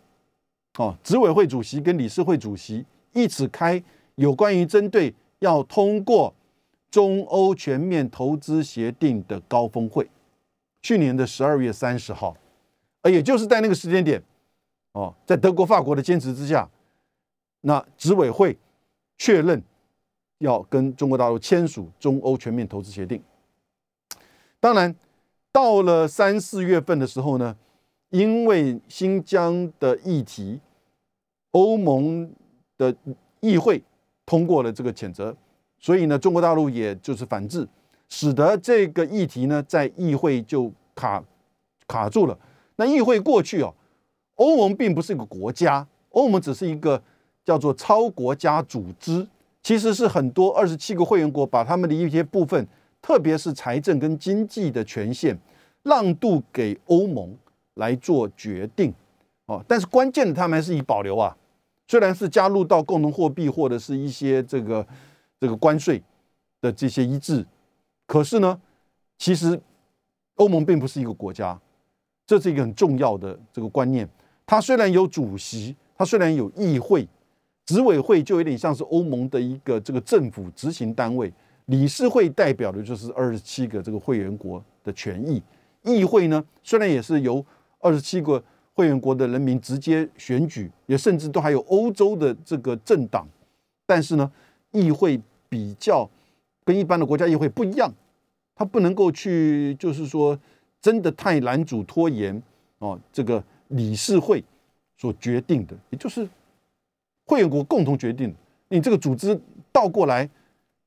[0.79, 2.83] 哦，执委会主席跟理事会主席
[3.13, 3.81] 一起开
[4.15, 6.33] 有关于针对要通过
[6.89, 10.09] 中欧全面投资协定的高峰会。
[10.81, 12.35] 去年的十二月三十号，
[13.03, 14.19] 呃，也就是在那个时间点，
[14.93, 16.67] 哦，在德国、法国的坚持之下，
[17.61, 18.57] 那执委会
[19.19, 19.61] 确认
[20.39, 23.21] 要跟中国大陆签署中欧全面投资协定。
[24.59, 24.93] 当然，
[25.51, 27.55] 到了三四月份的时候呢，
[28.09, 30.59] 因为新疆的议题，
[31.51, 32.31] 欧盟
[32.77, 32.95] 的
[33.39, 33.83] 议会
[34.25, 35.35] 通过了这个谴责，
[35.79, 37.67] 所以呢，中国大陆也就是反制。
[38.07, 41.23] 使得这个议题呢，在议会就卡
[41.87, 42.37] 卡住了。
[42.75, 43.73] 那议会过去哦，
[44.35, 47.01] 欧盟并不是一个国家，欧盟只是一个
[47.43, 49.27] 叫做超国家组织，
[49.65, 52.67] 其实是很多二十七个会员国把他们的一些部分，
[53.01, 55.35] 特别是财政跟经济的权限，
[55.81, 57.35] 让渡给欧盟
[57.73, 58.93] 来做决定。
[59.47, 61.35] 哦，但是关键的他们还是以保留啊，
[61.87, 64.85] 虽然是加入到共同货币或者是一些这个
[65.39, 65.99] 这个关税
[66.61, 67.43] 的这些一致，
[68.05, 68.61] 可是呢，
[69.17, 69.59] 其实
[70.35, 71.59] 欧盟并不是一个国家，
[72.27, 74.07] 这是一个很重要的这个观念。
[74.45, 77.07] 它虽然有主席，它虽然有议会，
[77.65, 81.31] 执委会就有点像是欧盟的一个这个政府执行单位，
[81.65, 85.41] 理事会代表的就是二十七个这个会员国的权益，
[85.83, 87.45] 议会呢虽然也是由
[87.79, 88.43] 二十七个。
[88.77, 93.25] 会员国的人民直接选举，也甚至都还有欧洲的这个政党，
[93.85, 94.29] 但是呢，
[94.71, 96.05] 议会比较
[96.65, 97.89] 跟一般的国家议会不一样，
[98.53, 100.37] 它不能够去就是说
[100.81, 102.43] 真的太拦阻拖延
[102.79, 104.43] 哦，这个理事会
[104.97, 106.27] 所决定的，也就是
[107.25, 108.33] 会员国共同决定，
[108.69, 109.39] 你这个组织
[109.71, 110.29] 倒过来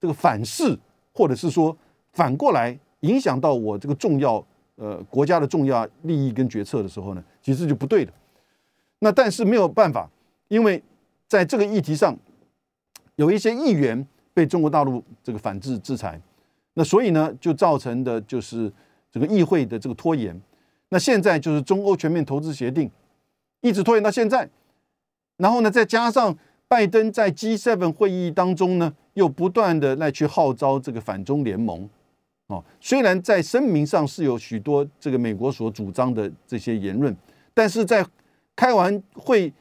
[0.00, 0.78] 这个反噬，
[1.12, 1.76] 或者是说
[2.12, 4.44] 反过来影响到我这个重要。
[4.80, 8.12] 呃，国家的重要利益跟决策的时候呢，其实就不对的。
[9.00, 10.08] 那但是没有办法，
[10.46, 10.80] 因为
[11.26, 12.16] 在这个议题上，
[13.16, 16.20] 有一些议员被中国大陆这个反制制裁，
[16.74, 18.72] 那所以呢，就造成的就是
[19.10, 20.40] 这个议会的这个拖延。
[20.90, 22.88] 那现在就是中欧全面投资协定
[23.60, 24.48] 一直拖延到现在，
[25.38, 26.36] 然后呢，再加上
[26.68, 31.88] 拜登在 G7 会议当中呢，又不断的来去号召这个反中联盟。
[32.48, 37.14] 哦，虽然在声明上是有许多这个美国所主张的这些言论，
[37.54, 38.04] 但是在
[38.56, 39.52] 开完会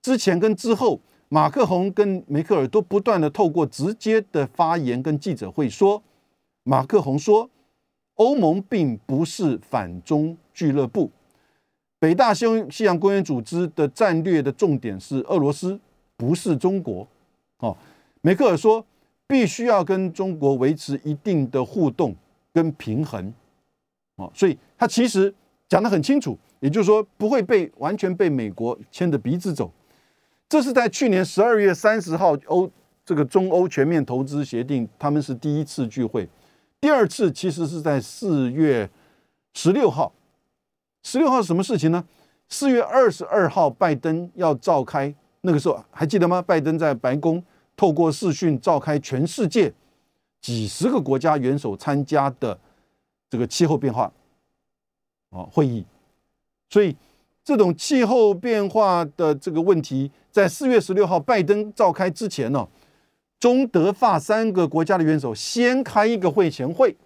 [0.00, 6.02] 之前跟之后，马克宏跟梅克尔都不断的透过直接的发言跟记者会说，
[6.62, 7.50] 马克宏说，
[8.14, 11.10] 欧盟并不是反中俱乐部，
[11.98, 15.78] 北大西洋西洋公约组织的战略的重点是俄罗斯，
[16.16, 17.06] 不是中国。
[17.58, 17.76] 哦，
[18.20, 18.84] 梅克尔说，
[19.26, 22.14] 必须要跟中国维持一定的互动。
[22.56, 23.34] 跟平衡，
[24.14, 25.34] 哦，所以他其实
[25.68, 29.70] 讲得很清楚，也就是说不会被完全被美国牵着鼻子走。
[30.48, 32.70] 这是在去年十二月三十号欧
[33.04, 36.26] 这个中欧全面投资协定，他们是第一次聚会，
[36.80, 38.88] 第二次其实是在四月
[39.52, 40.10] 十六号。
[41.06, 42.04] 十六号是什么事情呢？
[42.48, 46.42] 四月二十二号，拜登要召开，那个时候还记得吗？
[46.42, 47.40] 拜登在白宫
[47.76, 49.72] 透过视讯召开全世界。
[50.40, 52.58] 几十个国家元首参加的
[53.30, 54.12] 这个气候变化
[55.30, 55.86] 啊会议，
[56.70, 56.96] 所以
[57.44, 62.66] 这种气候变化的这个问题，在四月十六号拜登召开之前呢，
[63.38, 66.96] 中德法三个国家的元首先开一个会前会，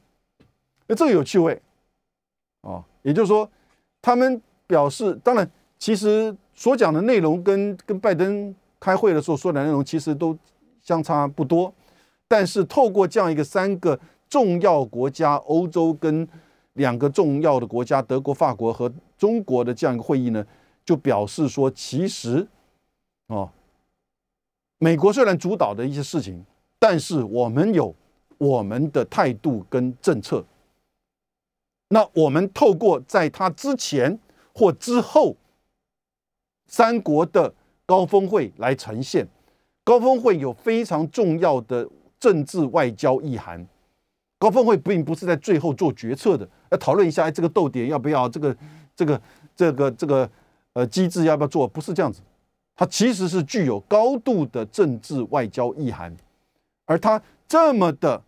[0.86, 1.60] 那这个有趣味
[2.62, 3.50] 啊，也就是说，
[4.02, 10.36] 他们表示，当然，其实所讲的内容跟跟拜登开会的时候说的内容其实都
[10.80, 11.72] 相差不多。
[12.26, 16.26] 但是透过这样一个三个重要国家，欧洲跟
[16.74, 20.46] 两个重要的国家，德国、法国和中国的这样一个会议呢，
[20.84, 22.46] 就表示说，其实，
[23.26, 23.50] 哦，
[24.78, 26.42] 美国虽然主导的一些事情，
[26.78, 27.94] 但是我们有
[28.38, 30.44] 我们的态度跟政策。
[31.90, 34.18] 那我们透过在他之前
[34.52, 35.36] 或之后
[36.66, 37.54] 三国的
[37.86, 39.28] 高峰会来呈现，
[39.84, 41.88] 高峰会有非常重要的。
[42.20, 43.66] 政治外交意涵，
[44.38, 48.54] 高峰会并不是在最后做决策的，要讨论一下，这个逗点要不要，这个
[48.94, 49.22] 这个
[49.56, 50.30] 这个这个
[50.74, 52.20] 呃机制要不要做，不是这样子，
[52.76, 56.14] 它其实是具有高度的政治外交意涵，
[56.84, 58.22] 而它这么的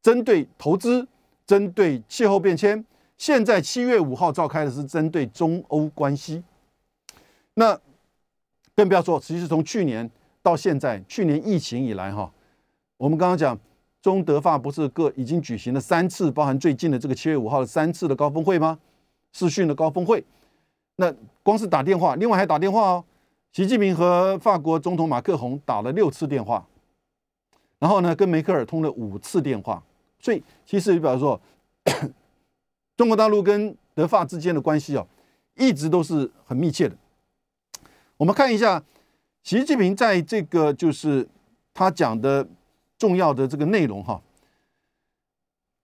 [0.00, 1.06] 针对投资，
[1.46, 2.84] 针对气候变迁，
[3.16, 6.42] 现在七月五号召开的是针对中欧关系，
[7.54, 7.78] 那
[8.74, 10.10] 更不要说，其实从去年
[10.42, 12.32] 到现在，去年疫情以来，哈。
[12.96, 13.58] 我们刚刚讲
[14.00, 18.78] 中德法不是各已经举行了三次，包含最近的这个七月五号的三次的高峰会吗？
[19.32, 20.24] 视讯的高峰会，
[20.96, 23.04] 那光是打电话，另外还打电话哦。
[23.52, 26.66] 习近平和法国总统马克宏打了六次电话，
[27.78, 29.82] 然后呢，跟梅克尔通了五次电话。
[30.24, 31.38] 所以其实就表示说，
[32.96, 35.06] 中国大陆跟德法之间的关系哦，
[35.56, 36.96] 一直都是很密切的。
[38.16, 38.82] 我们看一下
[39.42, 41.28] 习近平在这个就是
[41.74, 42.48] 他讲的。
[42.96, 44.22] 重要的这个内容哈，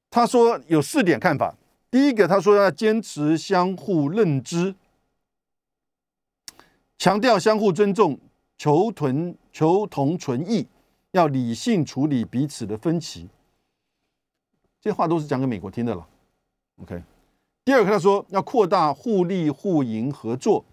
[0.09, 1.55] 他说有四点看法。
[1.91, 4.77] 第一个，他说要坚持相互认知，
[6.97, 8.17] 强调相互尊重，
[8.57, 10.69] 求同求同存异，
[11.11, 13.29] 要理性处理彼此的分歧。
[14.81, 16.07] 这话都是讲给美国听的了。
[16.83, 17.03] OK。
[17.63, 20.65] 第二个，他说要扩大互利互赢合作，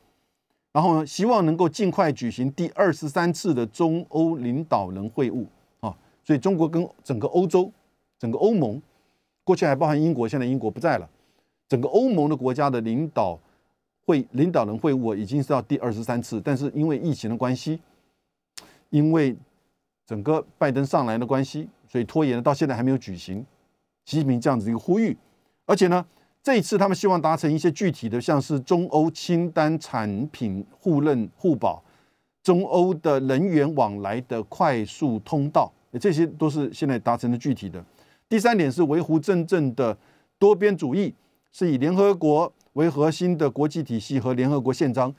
[0.71, 5.45] 然后呢，希望能够尽快举行第二十三次的中欧领导人会晤
[5.81, 5.95] 啊。
[6.23, 7.71] 所以，中国跟整个欧洲、
[8.17, 8.81] 整个欧盟，
[9.43, 11.07] 过去还包含英国，现在英国不在了。
[11.67, 13.37] 整个欧盟的国家的领导
[14.05, 17.79] 会领导人会晤已经是到第二十三次，但是因为疫情的关系，
[18.89, 19.35] 因为
[20.05, 23.45] 整个拜登上来的关系，所以拖延到现在还没有举行。
[24.07, 25.15] 习近平这样子一个呼吁，
[25.65, 26.03] 而且呢，
[26.41, 31.83] 这一次他们希望达成一些具体的，像是中欧清单产品互认互保，
[32.41, 37.83] 中欧的人员往来的快速通道，这些都是现在达成的具体的。
[38.29, 39.97] 第三点是维护真正的
[40.39, 41.13] 多边主义，
[41.51, 45.13] 是以联合国为核心的国际体系和联合国宪章。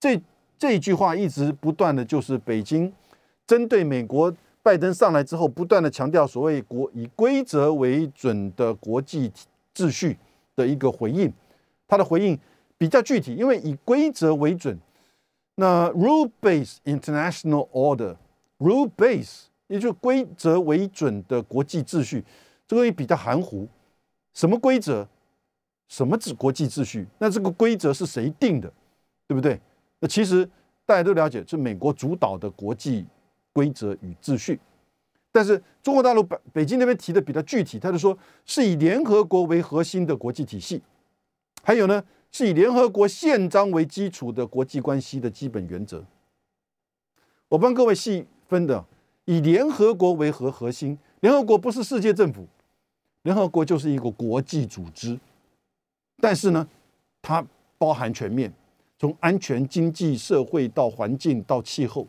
[0.00, 0.18] 这
[0.58, 2.90] 这一句话一直不断的就是北京
[3.46, 4.34] 针对美国。
[4.66, 9.32] 拜登上来之后，不断的强调所谓国以规则为准的国际
[9.72, 10.18] 秩序
[10.56, 11.32] 的一个回应，
[11.86, 12.36] 他的回应
[12.76, 14.76] 比较具体，因为以规则为准，
[15.54, 22.24] 那 rule-based international order，rule-based 也就规则为准的国际秩序，
[22.66, 23.68] 这个东西比较含糊。
[24.34, 25.06] 什么规则？
[25.86, 27.06] 什么制国际秩序？
[27.18, 28.68] 那这个规则是谁定的？
[29.28, 29.60] 对不对？
[30.00, 30.44] 那其实
[30.84, 33.06] 大家都了解，是美国主导的国际。
[33.56, 34.60] 规则与秩序，
[35.32, 40.82] 但是中国大陆北北京那边提的比较具体，他就说是以联合国为核心的国际体系，
[41.62, 46.04] 还有呢是以联合国宪章为基础的国际关系的基本原则。
[47.48, 48.84] 我帮各位细分的，
[49.24, 52.46] 以联合国为核核心，联合国不是世界政府，
[53.22, 55.18] 联合国就是一个国际组织，
[56.20, 56.68] 但是呢，
[57.22, 57.42] 它
[57.78, 58.52] 包含全面，
[58.98, 62.06] 从安全、经济、社会到环境到气候。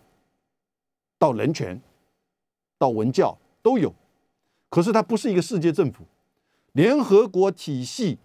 [1.20, 1.82] 到人权，
[2.78, 3.94] 到文教都有，
[4.70, 6.04] 可是它不是一个世界政府，
[6.74, 8.20] 联合国体系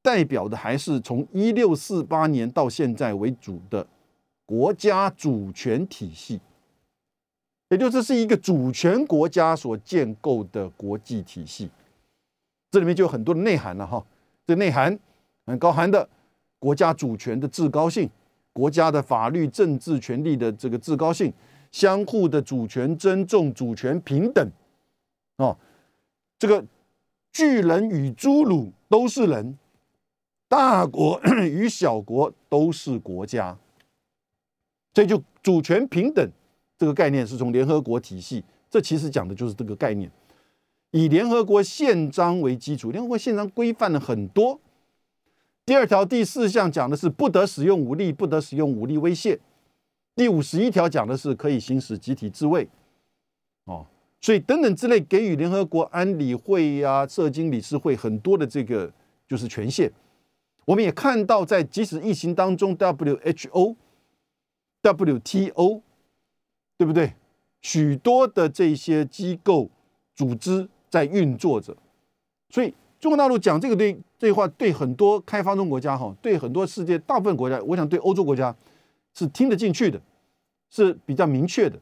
[0.00, 3.86] 代表的还是从一六四八年到现在为主的
[4.46, 6.40] 国家主权体系，
[7.68, 11.68] 也就这是一个主权国家所建构的国际体系，
[12.70, 14.04] 这里面就有很多的内涵了哈，
[14.46, 14.98] 这内涵
[15.46, 16.08] 很高含的
[16.58, 18.08] 国家主权的至高性，
[18.52, 21.32] 国家的法律政治权利的这个至高性。
[21.70, 24.50] 相互的主权尊重、主权平等，
[25.36, 25.56] 哦，
[26.38, 26.64] 这个
[27.32, 29.58] 巨人与侏儒都是人，
[30.48, 33.56] 大国 与小国都是国家，
[34.92, 36.28] 这就主权平等
[36.76, 40.10] 这个概念是从联合国体系，这其实讲的就是这个概念，
[40.90, 44.58] 以联合国宪章为基础，联合国宪章规范了很多。
[45.64, 49.38] 第二条第四项讲的是不得使用武力，不得使用武力威胁。
[50.14, 52.68] 第五十一条讲的是可以行使集体自卫，
[53.64, 53.86] 哦，
[54.20, 58.92] 所以等等之类给予联合国安理会呀、社经理事会很多的这个
[59.26, 59.90] 就是权限。
[60.66, 63.76] 我们也看到，在即使疫情当中，WHO、
[64.82, 65.82] WTO，
[66.76, 67.14] 对不对？
[67.62, 69.70] 许多的这些机构
[70.14, 71.76] 组织在运作着。
[72.50, 78.54] 所以中国大陆讲这个对这话，对很多开发中国家哈，对很多世界大部分国家，我想对欧洲国家
[79.14, 80.00] 是听得进去的。
[80.72, 81.76] 是比较明确的，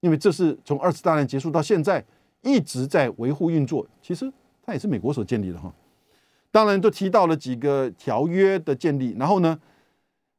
[0.00, 2.04] 因为这是从二次大战结束到现在
[2.42, 3.86] 一直在维护运作。
[4.02, 4.30] 其实
[4.62, 5.72] 它也是美国所建立的哈。
[6.50, 9.58] 当然都提到了几个条约的建立，然后呢，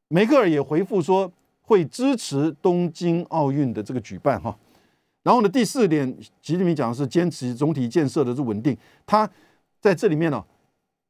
[0.07, 4.55] 梅克尔也回复说会支持东京奥运的这个举办哈。
[5.23, 8.77] 然后呢，第四点，习近平讲的是坚持总体建设的是稳定。
[9.07, 9.27] 他
[9.81, 10.45] 在这里面呢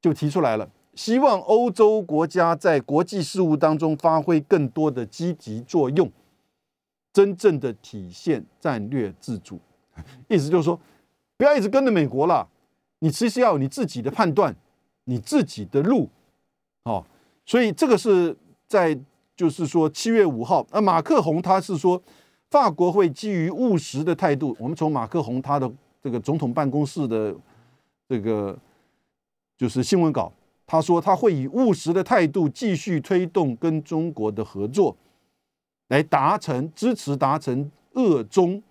[0.01, 6.11] 就提出来了，希望欧洲国家在国际事务当中发挥更多的积极作用。
[7.13, 9.57] 真正的体现战略自主，
[10.27, 10.77] 意思就是说，
[11.37, 12.45] 不要一直跟着美国了，
[12.99, 14.53] 你其实要有你自己的判断，
[15.05, 16.09] 你自己的路，
[16.83, 17.05] 哦，
[17.45, 18.35] 所以这个是
[18.67, 18.99] 在
[19.37, 22.01] 就是说七月五号，那马克宏他是说，
[22.49, 25.71] 法国会基于务实的态度，我们从马克宏他的
[26.03, 27.33] 这个总统办公室的
[28.05, 28.59] 这个
[29.57, 30.31] 就是新闻稿，
[30.69, 34.95] 他说他会以务实的态度继续推动跟中国的合作。
[35.87, 38.61] 来达成支持达成俄中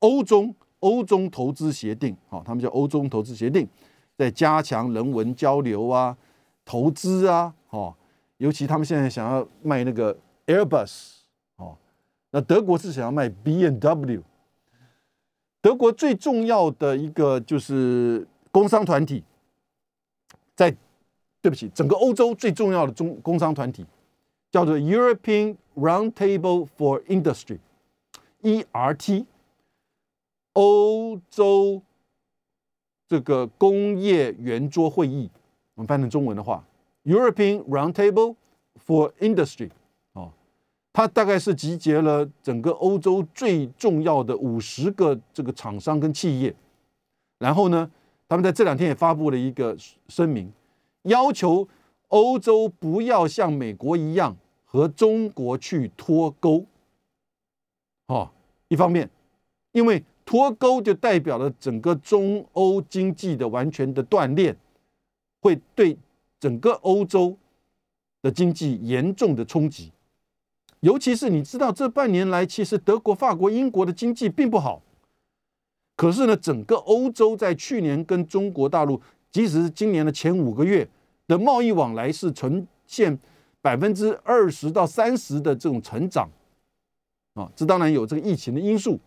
[0.00, 3.68] 欧中欧中投资协定，好，他们叫欧中投资协定，
[4.18, 6.18] 在加强人文交流啊，
[6.64, 7.94] 投资啊，哦，
[8.38, 11.18] 尤其他们现在想要卖那个 Airbus，
[11.58, 11.76] 哦，
[12.32, 14.24] 那德国是想要卖 B N W，
[15.60, 19.22] 德国最重要的一个就是工商团体，
[20.56, 20.76] 在
[21.44, 23.84] 对不起，整个欧洲最重要的中工商团体。
[24.50, 29.26] 叫做 European Roundtable for Industry，ERT，
[30.54, 31.82] 欧洲
[33.06, 35.28] 这个工业圆桌会议，
[35.74, 36.64] 我们翻成中文的话
[37.04, 38.36] ，European Roundtable
[38.86, 39.70] for Industry，
[40.12, 40.32] 哦，
[40.92, 46.54] 它大概是集结了整个欧洲最重要的五十个这个厂商跟企业，
[47.38, 47.90] 然后呢，
[48.28, 49.76] 他们在这两天也发布了一个
[50.08, 50.52] 声明，
[51.04, 51.66] 要求
[52.08, 56.66] 欧洲不要像美国一样和中国去脱钩。
[58.06, 58.30] 哦，
[58.68, 59.08] 一方面，
[59.72, 64.54] 因为脱钩就代表了整个中欧经济的完全的断裂，
[65.40, 65.96] 会对
[66.38, 67.36] 整个欧洲
[68.20, 69.92] 的经济严重的冲击。
[70.80, 74.82] 尤其是你知道，这半年来，其实德国、法国、英国的经济并不好。
[75.96, 79.00] 可是呢，整个欧洲在去年跟中国大陆，
[79.34, 80.88] 即使今年的前五个月
[81.26, 83.18] 的贸易往来是呈现
[83.60, 86.30] 百分之二十到三十的这种成长。
[87.34, 89.00] 啊，这当然有这个疫情的因素。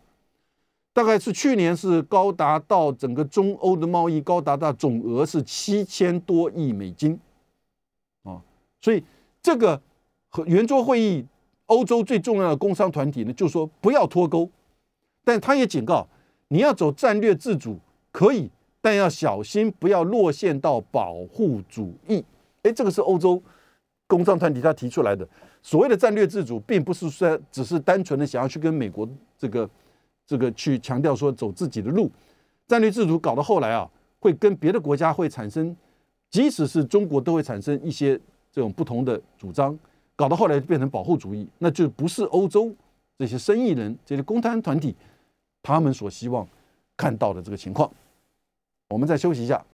[0.92, 7.18] 大概是去年是高达到整个中欧的贸易高达到总额是七千多亿美金。
[8.24, 8.42] 啊，
[8.82, 9.02] 所以
[9.40, 9.80] 这个
[10.28, 11.26] 和圆桌会议。
[11.68, 14.48] 欧洲最重要的工商团体呢，就说不要脱钩，
[15.22, 16.08] 但他也警告，
[16.48, 17.78] 你要走战略自主
[18.10, 18.50] 可以，
[18.88, 22.24] 但要小心不要落陷到保护主义。
[22.62, 23.42] 哎，这个是欧洲
[24.06, 25.28] 工商团体他提出来的
[25.62, 29.68] 所谓的战略自主，并不是说只是单纯的想要去跟美国这个
[30.26, 32.10] 这个去强调说走自己的路。
[32.66, 33.86] 战略自主搞到后来啊，
[34.20, 35.76] 会跟别的国家会产生，
[36.30, 38.18] 即使是中国都会产生一些
[38.50, 39.78] 这种不同的主张。
[40.16, 42.74] 搞到后来就变成保护主义，那就不是欧洲
[43.18, 44.96] 这些生意人、这些公摊团体
[45.62, 46.48] 他们所希望
[46.96, 47.92] 看到的这个情况。
[48.88, 49.64] 我们再休息一下。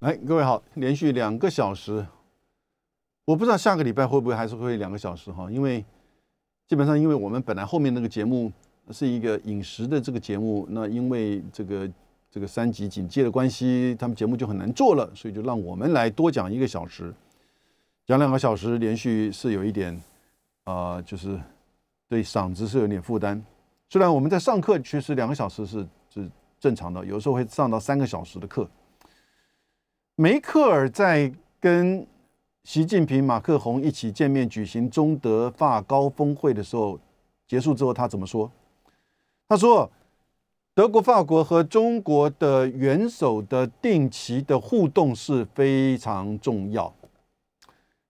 [0.00, 2.06] 来，各位好，连续两个小时，
[3.24, 5.84] 我不知道下个礼拜会不会还是会两个小时哈，因为
[6.66, 8.52] 基本上因为我们本来后面那个节目
[8.90, 11.90] 是一个饮食的这个节目，那因为这个
[12.30, 17.12] 这个三级警戒的关系，他们节目就很难做了，所以就让我们来多讲一个小时。
[18.06, 20.00] 讲两个小时连续是有一点，
[20.64, 21.40] 啊，就是
[22.08, 23.42] 对嗓子是有点负担。
[23.88, 26.30] 虽然我们在上课，其实两个小时是是
[26.60, 28.68] 正常的，有时候会上到三个小时的课。
[30.16, 32.06] 梅克尔在跟
[32.64, 36.98] 习近平、马克宏一起见面举行中德法高峰会的时候，
[37.46, 38.50] 结束之后他怎么说？
[39.48, 39.90] 他说
[40.74, 46.92] ：“德国、法国和中国的元首的定期的互动是非常重要。”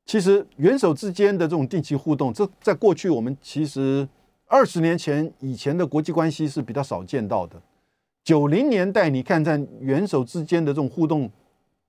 [0.05, 4.09] 其实元首之间的这种定期互动，这在过去我们其实
[4.47, 7.61] 二十年前以前的国际关系是比较少见到的。
[8.25, 11.31] 九零年代，你看看元首之间的这种互动，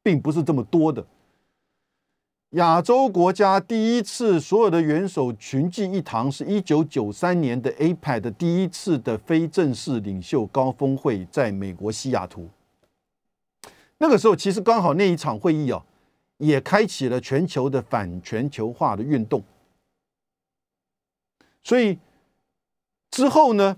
[0.01, 1.05] 并不是这么多的。
[2.51, 12.49] 亚洲国家第一次所有的元首群聚一堂，是一九九三年的 APEC 第一次的非正式领袖高峰会，在美国西雅图。
[13.97, 15.85] 那个时候，其实刚好那一场会议啊。
[16.39, 19.43] 也开启了全球的反全球化的运动，
[21.61, 21.99] 所以
[23.11, 23.75] 之后呢，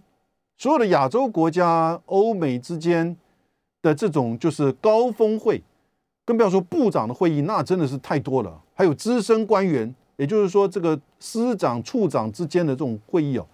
[0.62, 3.18] 所有的亚洲国家、欧美之间
[3.82, 5.60] 的这种就是高峰会，
[6.24, 8.62] 更不要说部长的会议，那真的是太多了。
[8.76, 13.48] 还有资深官员，也就是说这个司长、处长之间的这种会议哦，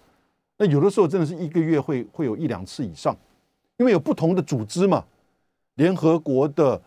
[0.58, 3.16] 那有的时候真的是一个月会会有一两次以上，
[3.78, 5.02] 因为有不同的组织嘛，
[5.76, 6.78] 联合国的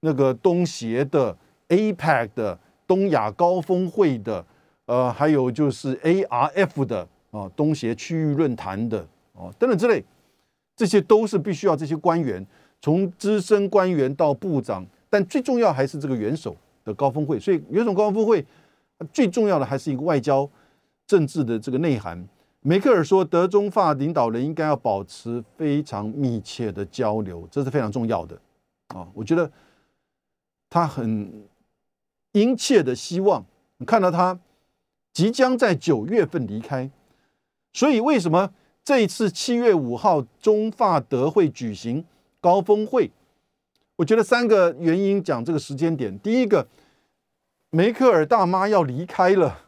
[0.00, 1.36] 那个东协的。
[1.68, 2.56] APEC 的
[2.86, 4.46] 东亚高峰会的，
[4.84, 9.04] 呃，还有就是 ARF 的啊，东协区域论坛的
[9.36, 10.04] 哦，等等之类，
[10.74, 12.44] 这些都是必须要这些官员，
[12.80, 17.38] 从资深官员到部长，但最重要还是这个元首的高峰会。
[17.38, 18.44] 所以元首高峰会
[19.12, 20.48] 最重要的还是一个外交
[21.06, 22.26] 政治的这个内涵。
[22.60, 28.36] 梅克尔说，德中法领导人应该要保持非常密切的交流，这是非常重要的
[28.88, 29.06] 啊。
[29.14, 29.50] 我觉得
[30.68, 31.46] 他很。
[32.32, 33.46] 殷切的希望，
[33.86, 34.38] 看到他
[35.14, 36.90] 即将在九月份离开，
[37.72, 38.50] 所以为什么
[38.86, 42.04] 这一次七月五号中法德会举行
[42.40, 43.10] 高峰会？
[43.96, 46.16] 我觉得三个原因讲这个时间点。
[46.20, 46.68] 第一个，
[47.70, 49.64] 梅克尔大妈要离开了，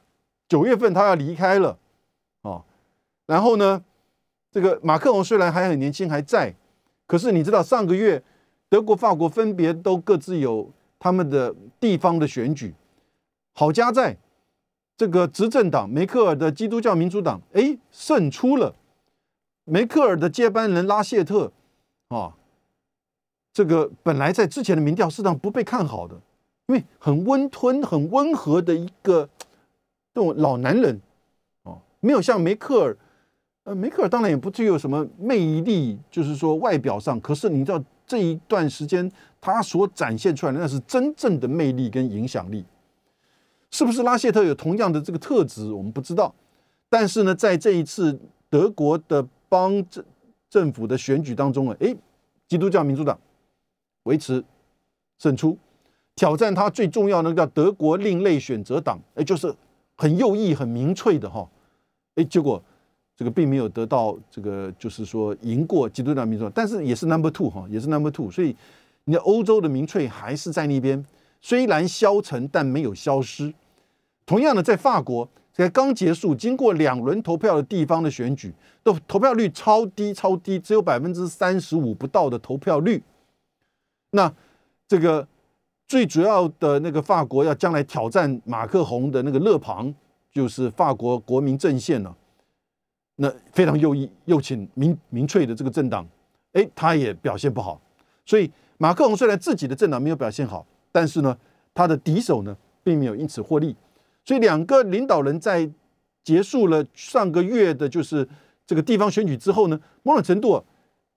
[0.48, 1.76] 九月份她要离开了
[2.42, 2.62] 啊。
[3.26, 3.82] 然后呢，
[4.52, 6.54] 这个马克龙虽然还很年轻还在，
[7.04, 8.22] 可是你知道上个月
[8.68, 10.70] 德国、法国分别都各自有。
[11.00, 12.74] 他们的地方的选举，
[13.54, 14.16] 好家在
[14.96, 18.74] 这个执政党梅克尔的基督教民主党，哎，胜出了。
[19.68, 21.52] 梅克尔的接班人拉谢特，
[22.08, 22.34] 啊，
[23.52, 26.14] 这个本来在之前的民调市场不被看好的，
[26.68, 29.28] 因为很温吞、很温和的一个
[30.14, 31.00] 这种老男人，
[31.64, 32.96] 哦，没有像梅克尔，
[33.64, 37.82] 呃，梅克尔当然也不具有什么魅力，就是说外表上，可是你知道。
[38.10, 42.64] 这一段时间，他所展现出来的那是真正的魅力跟影响力，
[43.70, 45.70] 是不是拉谢特有同样的这个特质？
[45.70, 46.34] 我们不知道。
[46.88, 50.05] 但是呢，在这一次德国的帮政
[50.51, 51.96] 政府的选举当中啊，诶，
[52.46, 53.18] 基督教民主党
[54.05, 54.44] 维持
[55.18, 55.57] 胜出。
[56.14, 59.55] 挑战他最重要的叫德国另类选择党，哎，就是
[59.96, 61.49] 很右翼、很民粹的哈，
[62.16, 62.62] 哎，结果
[63.16, 68.57] 这个并没有得到这个，就是说赢过基督教民主党，但是也是 number two 哈，也是 number two，所以
[69.05, 71.05] 你的欧洲的民粹还是在那边，
[71.40, 73.55] 虽然消沉，但没有消失。
[74.26, 75.28] 同样的，在法国。
[75.59, 78.54] 在刚结束、经过两轮投票的地方的选举，
[78.84, 83.02] 都投票率超低、超低，只有百分之三十五不到的投票率。
[84.12, 84.32] 那
[84.86, 85.26] 这个
[85.88, 89.92] 最主要的那个法国要将来挑战马克宏的那个勒庞，
[90.30, 92.14] 就是法国国民阵线呢。
[93.16, 96.06] 那非常右翼、右倾、民民粹的这个政党，
[96.52, 97.80] 哎，他也表现不好。
[98.24, 101.36] 所以马克宏虽然自己的政党没有表现好，但是呢，
[101.74, 103.74] 他的敌手呢，并没有因此获利。
[104.28, 105.66] 所以两个领导人在
[106.22, 108.28] 结束了上个月的，就是
[108.66, 110.62] 这个地方选举之后呢，某种程度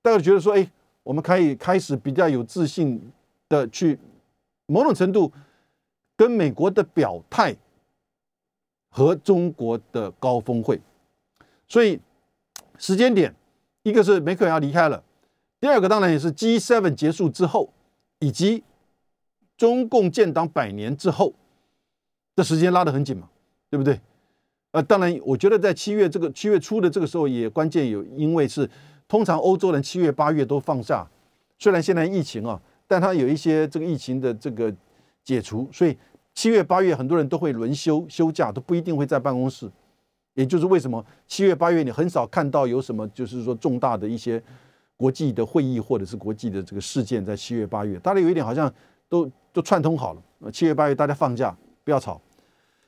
[0.01, 0.71] 大家觉得说，哎，
[1.03, 3.11] 我们可以开始比较有自信
[3.49, 3.99] 的去
[4.65, 5.29] 某种程度
[6.15, 7.53] 跟美国的表态
[8.89, 10.79] 和中国的高峰会。
[11.67, 11.99] 所以
[12.77, 13.35] 时间点，
[13.83, 15.03] 一个是梅克尔要离开了，
[15.59, 17.73] 第二个当然也是 G7 结束之后，
[18.19, 18.63] 以及
[19.57, 21.33] 中共建党百年之后。
[22.35, 23.29] 这时间拉得很紧嘛，
[23.69, 23.99] 对不对？
[24.71, 28.69] 呃，当然，我觉得在七月这个七月初的这个时候也关键有，因为是
[29.07, 31.05] 通常欧洲人七月八月都放假，
[31.59, 32.57] 虽然现在疫情啊，
[32.87, 34.73] 但它有一些这个疫情的这个
[35.25, 35.97] 解除，所以
[36.33, 39.69] 七月八月很多人都会轮休休假，都不一定会在办公室。
[40.35, 44.41] 也就是为什么七月八月你很少看到有什么就是说重大的一些
[44.95, 48.73] 国际的会议或者是国际的这个事件在七月八月，大家有一点好像
[49.09, 51.53] 都都串通好了，七月八月大家放假。
[51.83, 52.21] 不要吵。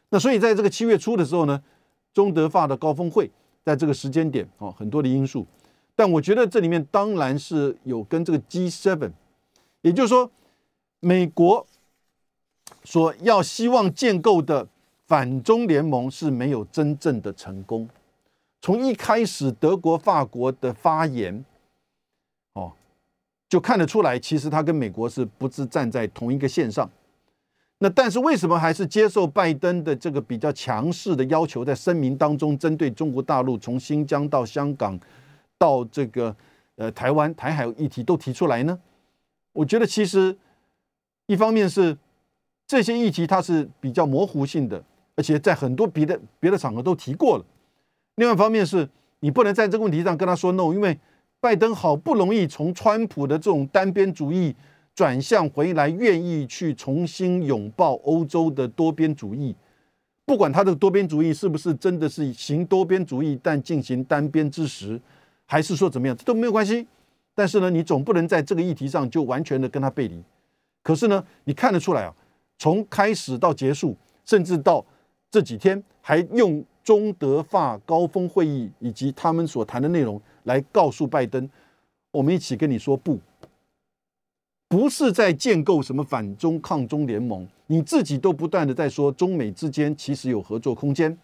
[0.10, 1.62] 那所以在这个七月初的时候呢，
[2.14, 3.30] 中德法的高峰会，
[3.64, 5.46] 在这个时间点哦，很多的因素。
[5.96, 9.12] 但我觉得这里面当然是有跟这个 G7，
[9.82, 10.32] 也就是说，
[11.00, 11.66] 美国
[12.84, 14.68] 所要希望建构的
[15.08, 17.88] 反中联盟是没有真正的成功。
[18.62, 21.44] 从一开始德国、法国的发言，
[22.54, 22.72] 哦，
[23.50, 26.89] 就看得出来，其实他跟美国是不是站在同一个线上。
[27.84, 34.98] 那但是为什么还是接受拜登的这个比较强势的要求，在声明当中针对中国大陆从新疆到香港
[35.58, 36.34] 到这个
[36.78, 38.80] 呃台湾台海议题都提出来呢？
[39.52, 40.34] 我觉得其实
[41.26, 41.98] 一方面是
[42.66, 44.82] 这些议题它是比较模糊性的，
[45.18, 47.44] 而且在很多别的别的场合都提过了。
[48.16, 48.88] 另外一方面是
[49.20, 50.98] 你不能在这个问题上跟他说 no，因为
[51.42, 54.56] 拜登好不容易从川普的这种单边主义。
[54.96, 59.56] 转向回来，愿意去重新拥抱欧洲的多边主义，
[60.26, 65.00] 不管他的多边主义是不是真的是行多边主义，但进行单边之时，
[65.46, 66.88] 还是说怎么样，这都没有关系。
[67.34, 70.24] 但是呢，你总不能在这个议题上就完全的跟他背离。
[70.84, 72.14] 可是呢，你看得出来啊，
[72.60, 74.86] 从开始到结束，甚至到
[75.32, 81.50] 这几天，还用中德法高峰会议以及他们所谈的内容来告诉拜登，
[82.12, 83.20] 我们一起跟你说不。
[84.74, 91.15] 不是在建构什么反中抗中联盟，你自己都不断的在说中美之间其实有合作空间，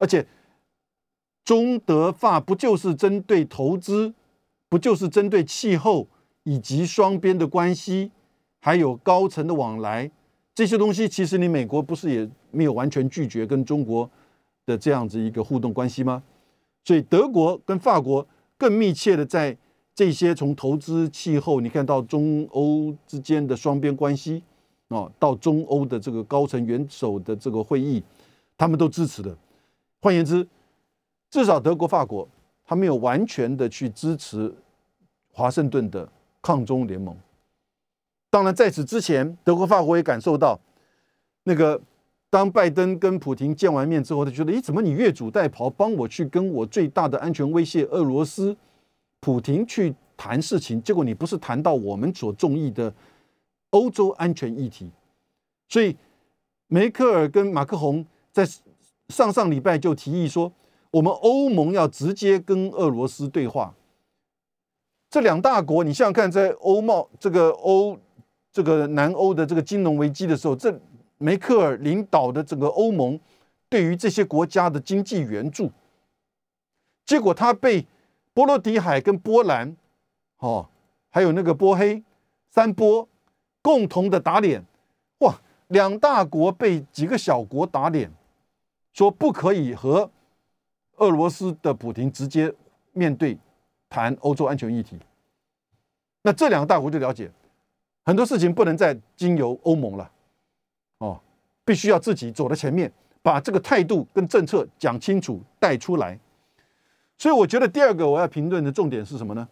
[0.00, 0.26] 而且
[1.44, 4.12] 中德法不就是针对投资，
[4.68, 6.08] 不就是针对气候
[6.42, 8.10] 以及双边的关系，
[8.60, 10.10] 还有高层的往来
[10.56, 14.10] 这些东西，其实你美国不是也没有完全拒绝跟中国
[14.66, 16.20] 的这样子一个互动关系吗？
[16.84, 18.26] 所以德国跟法国
[18.58, 19.56] 更密切的在。
[19.94, 24.42] 这些从投资、气候，你看到中欧之间的双边关系
[24.88, 28.02] 啊，到中欧的这个高层元首的这个会议，
[28.58, 29.36] 他们都支持的。
[30.00, 30.46] 换言之，
[31.30, 32.28] 至少德国、法国，
[32.64, 34.52] 他没有完全的去支持
[35.30, 36.08] 华盛顿的
[36.42, 37.16] 抗中联盟。
[38.30, 40.58] 当然，在此之前，德国、法国也感受到，
[41.44, 41.80] 那个
[42.28, 48.56] 当拜登跟普京见完面之后，他觉得，咦，怎么你越俎代庖，帮我去跟我最大的安全威胁俄罗斯？
[49.24, 52.94] 普京去谈事情，结果你不是谈到我们所中意的
[53.70, 54.90] 欧洲安全议题，
[55.66, 55.96] 所以
[56.66, 58.46] 梅克尔跟马克宏在
[59.08, 60.52] 上上礼拜就提议说，
[60.90, 63.74] 我们欧盟要直接跟俄罗斯对话。
[65.08, 67.98] 这两大国，你想想看，在欧贸这个欧
[68.52, 70.78] 这个南欧的这个金融危机的时候，这
[71.16, 73.18] 梅克尔领导的整个欧盟
[73.70, 75.72] 对于这些国家的经济援助，
[77.06, 77.86] 结果他被。
[78.34, 79.76] 波罗的海跟波兰，
[80.38, 80.68] 哦，
[81.08, 82.02] 还有那个波黑
[82.50, 83.08] 三波
[83.62, 84.62] 共同的打脸，
[85.20, 85.40] 哇！
[85.68, 88.12] 两大国被几个小国打脸，
[88.92, 90.10] 说不可以和
[90.96, 92.52] 俄罗斯的普京直接
[92.92, 93.38] 面对
[93.88, 94.98] 谈欧洲安全议题。
[96.22, 97.30] 那这两个大国就了解，
[98.04, 100.10] 很多事情不能再经由欧盟了，
[100.98, 101.20] 哦，
[101.64, 106.18] 必须要自己走在前面，把这个态度跟政策讲清楚带出来。
[107.16, 109.48] 所以我觉得第二个我要评论的重点是什么呢？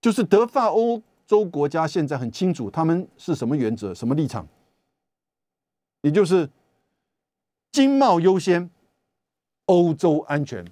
[0.00, 4.46] 就是德法欧洲国家现在很清楚他们是什么原则、什么立场，
[6.02, 6.48] 也就是
[7.72, 8.70] 经贸优先，
[9.66, 10.64] 欧洲安全。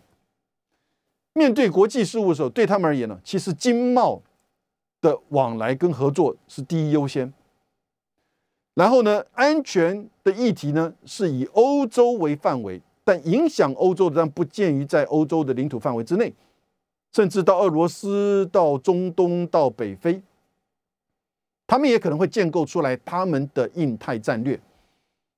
[1.32, 4.22] 面对国际事务的时候，对他们而言呢，其实经贸
[5.00, 7.32] 的往来跟合作是第一优先。
[8.74, 16.32] 然后呢，安全的议题呢是以欧洲为范围，但影响欧洲的但不限于在欧洲的领土范围之内，
[17.12, 20.22] 甚至到俄罗斯、到中东、到北非，
[21.66, 24.58] 他们也可能会建构出来他们的印太战略。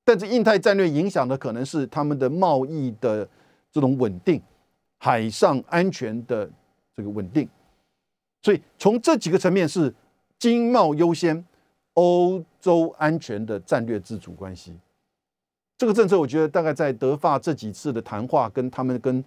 [0.04, 3.28] 但是印太战略影响的可能是他们的贸易的
[3.70, 4.40] 这种稳定。
[4.98, 6.50] 海上安全的
[6.96, 7.46] 这个稳定，
[8.42, 9.94] 所以从这几个层面是
[10.38, 11.44] 经贸优先、
[11.92, 14.72] 欧洲安全的战略自主关系。
[15.78, 19.22] 这个政策，我觉得大概在德法这几次的谈话，跟他们跟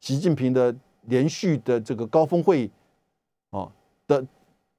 [0.00, 0.74] 习近平的
[1.06, 2.70] 连续的这个高峰会
[3.50, 3.68] 啊
[4.06, 4.24] 的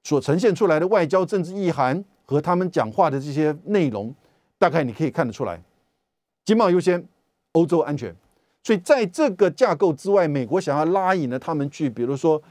[0.03, 4.15] 所呈现出来的外交政治意涵和他们讲话的这些内容，
[4.57, 5.61] 大概你可以看得出来，
[6.45, 7.05] 经贸优先，
[7.51, 8.15] 欧洲安全。
[8.63, 12.41] 所以在这个架构之外，美国想要拉引呢，他们去，比如说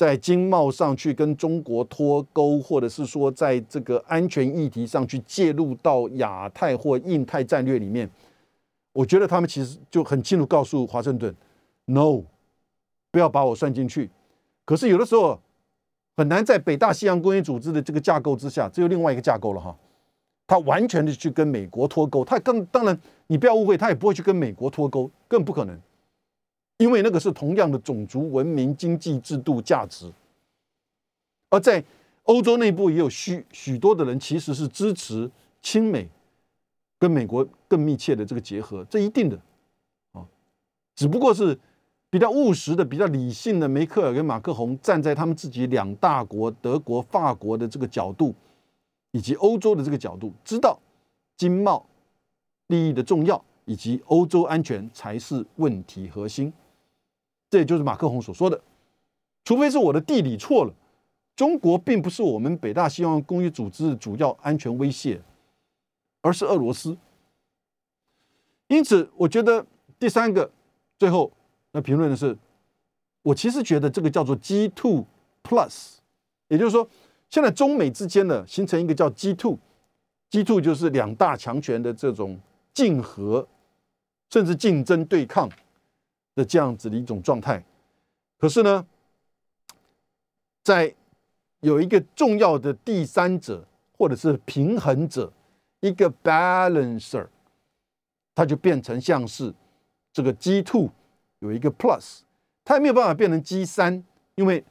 [0.00, 8.08] 在经贸上去跟中国脱钩，或者是说在这个安全议题上去介入到亚太或印太战略里面，
[8.94, 11.34] 我觉得他们其实就很清楚告诉华盛顿
[11.84, 12.22] ，no，
[13.10, 14.08] 不要把我算进去。
[14.64, 15.38] 可是有的时候
[16.16, 19.76] 很难在北大西洋公约组织的这个架构之下，只有另外一个架构了哈。
[20.46, 25.78] 他完全的去跟美国脱钩，他更当然，你不要误会，他也不会去跟美国脱钩，更不可能，
[26.80, 30.10] 因为那个是同样的种族、文明、经济制度、价值。
[31.50, 31.84] 而在
[32.22, 36.08] 欧洲内部也有许许多的人其实是支持亲美，
[36.98, 39.38] 跟美国更密切的这个结合，这一定的
[40.12, 40.26] 啊，
[40.96, 41.58] 只不过是
[42.08, 48.34] 比较务实的、比较理性的梅克尔跟马克宏站在他们自己两大国德国、法国的这个角度。
[49.12, 50.78] 以及欧洲的这个角度，知道
[51.36, 51.84] 经贸
[52.68, 56.52] 利益的重要，以及欧洲安全才是问题核心。
[57.50, 58.58] 这也就是马克宏所说的：，
[59.44, 60.72] 除非是我的地理错了，
[61.36, 65.20] 中国并不是我们北大西洋公约组织主要安全威胁，
[66.22, 66.96] 而是俄罗斯。
[68.68, 69.66] 因此，我觉得
[69.98, 70.50] 第三个
[70.98, 71.30] 最后
[71.72, 72.38] 那评论的是，
[73.22, 75.04] 我其实觉得这个叫做 G two
[75.42, 75.96] plus，
[76.48, 76.88] 也就是说。
[77.32, 82.36] 现在中美之间呢，形成一个叫 G two，G two 就是两大强权的这种
[82.74, 83.46] 竞合，
[84.30, 85.48] 甚至竞争对抗
[86.40, 87.62] 的这样子的一种状态。
[88.38, 88.86] 可是呢，
[90.64, 90.94] 在
[91.60, 93.66] 有一个重要的第三者
[93.96, 95.30] 或者是平衡者，
[95.80, 97.26] 一个 balancer，
[98.34, 99.52] 它就变成像是
[100.12, 100.90] 这个 G two
[101.40, 102.20] 有一个 plus，
[102.64, 104.02] 它也没有办法变成 G 三，
[104.34, 104.64] 因为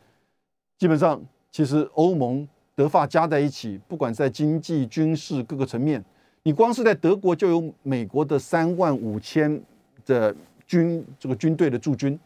[0.77, 1.21] 基本上。
[1.51, 6.05] 其实欧盟、德法加在一起，不管在经济、军事各个层面，
[6.43, 9.59] 你光是在德国就有美国的三万五千
[10.05, 10.33] 的
[10.69, 12.17] 军这个军队的驻军，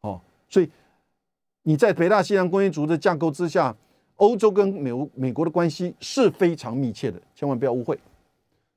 [0.00, 0.68] 哦，所以
[1.64, 3.76] 你在北大西洋公约组织的架构之下，
[4.16, 8.00] 欧洲跟美美国的关系是非常密切的，千万不要误会。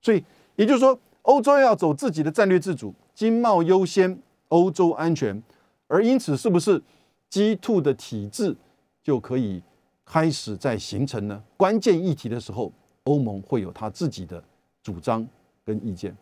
[0.01, 0.21] 所以
[0.57, 5.41] 也就是说，欧洲要走自己的战略自主，经贸优先，欧洲安全，
[5.87, 6.81] 而因此是不是
[7.29, 8.53] G two 的体制？
[9.01, 9.63] 就可以
[10.05, 12.71] 开始在形成呢关键议题的时候，
[13.05, 14.43] 欧盟会有他自己的
[14.83, 15.25] 主张
[15.63, 16.15] 跟意见。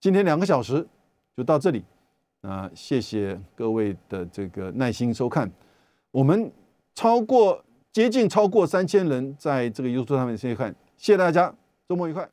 [0.00, 0.86] 今天两个小时
[1.36, 1.84] 就到这里，
[2.42, 5.50] 啊，谢谢各位的这个耐心收看。
[6.10, 6.50] 我们
[6.94, 11.54] 超过接近超过三千人在这个 YouTube 上面收看，谢谢大家，
[11.88, 12.28] 周末愉快。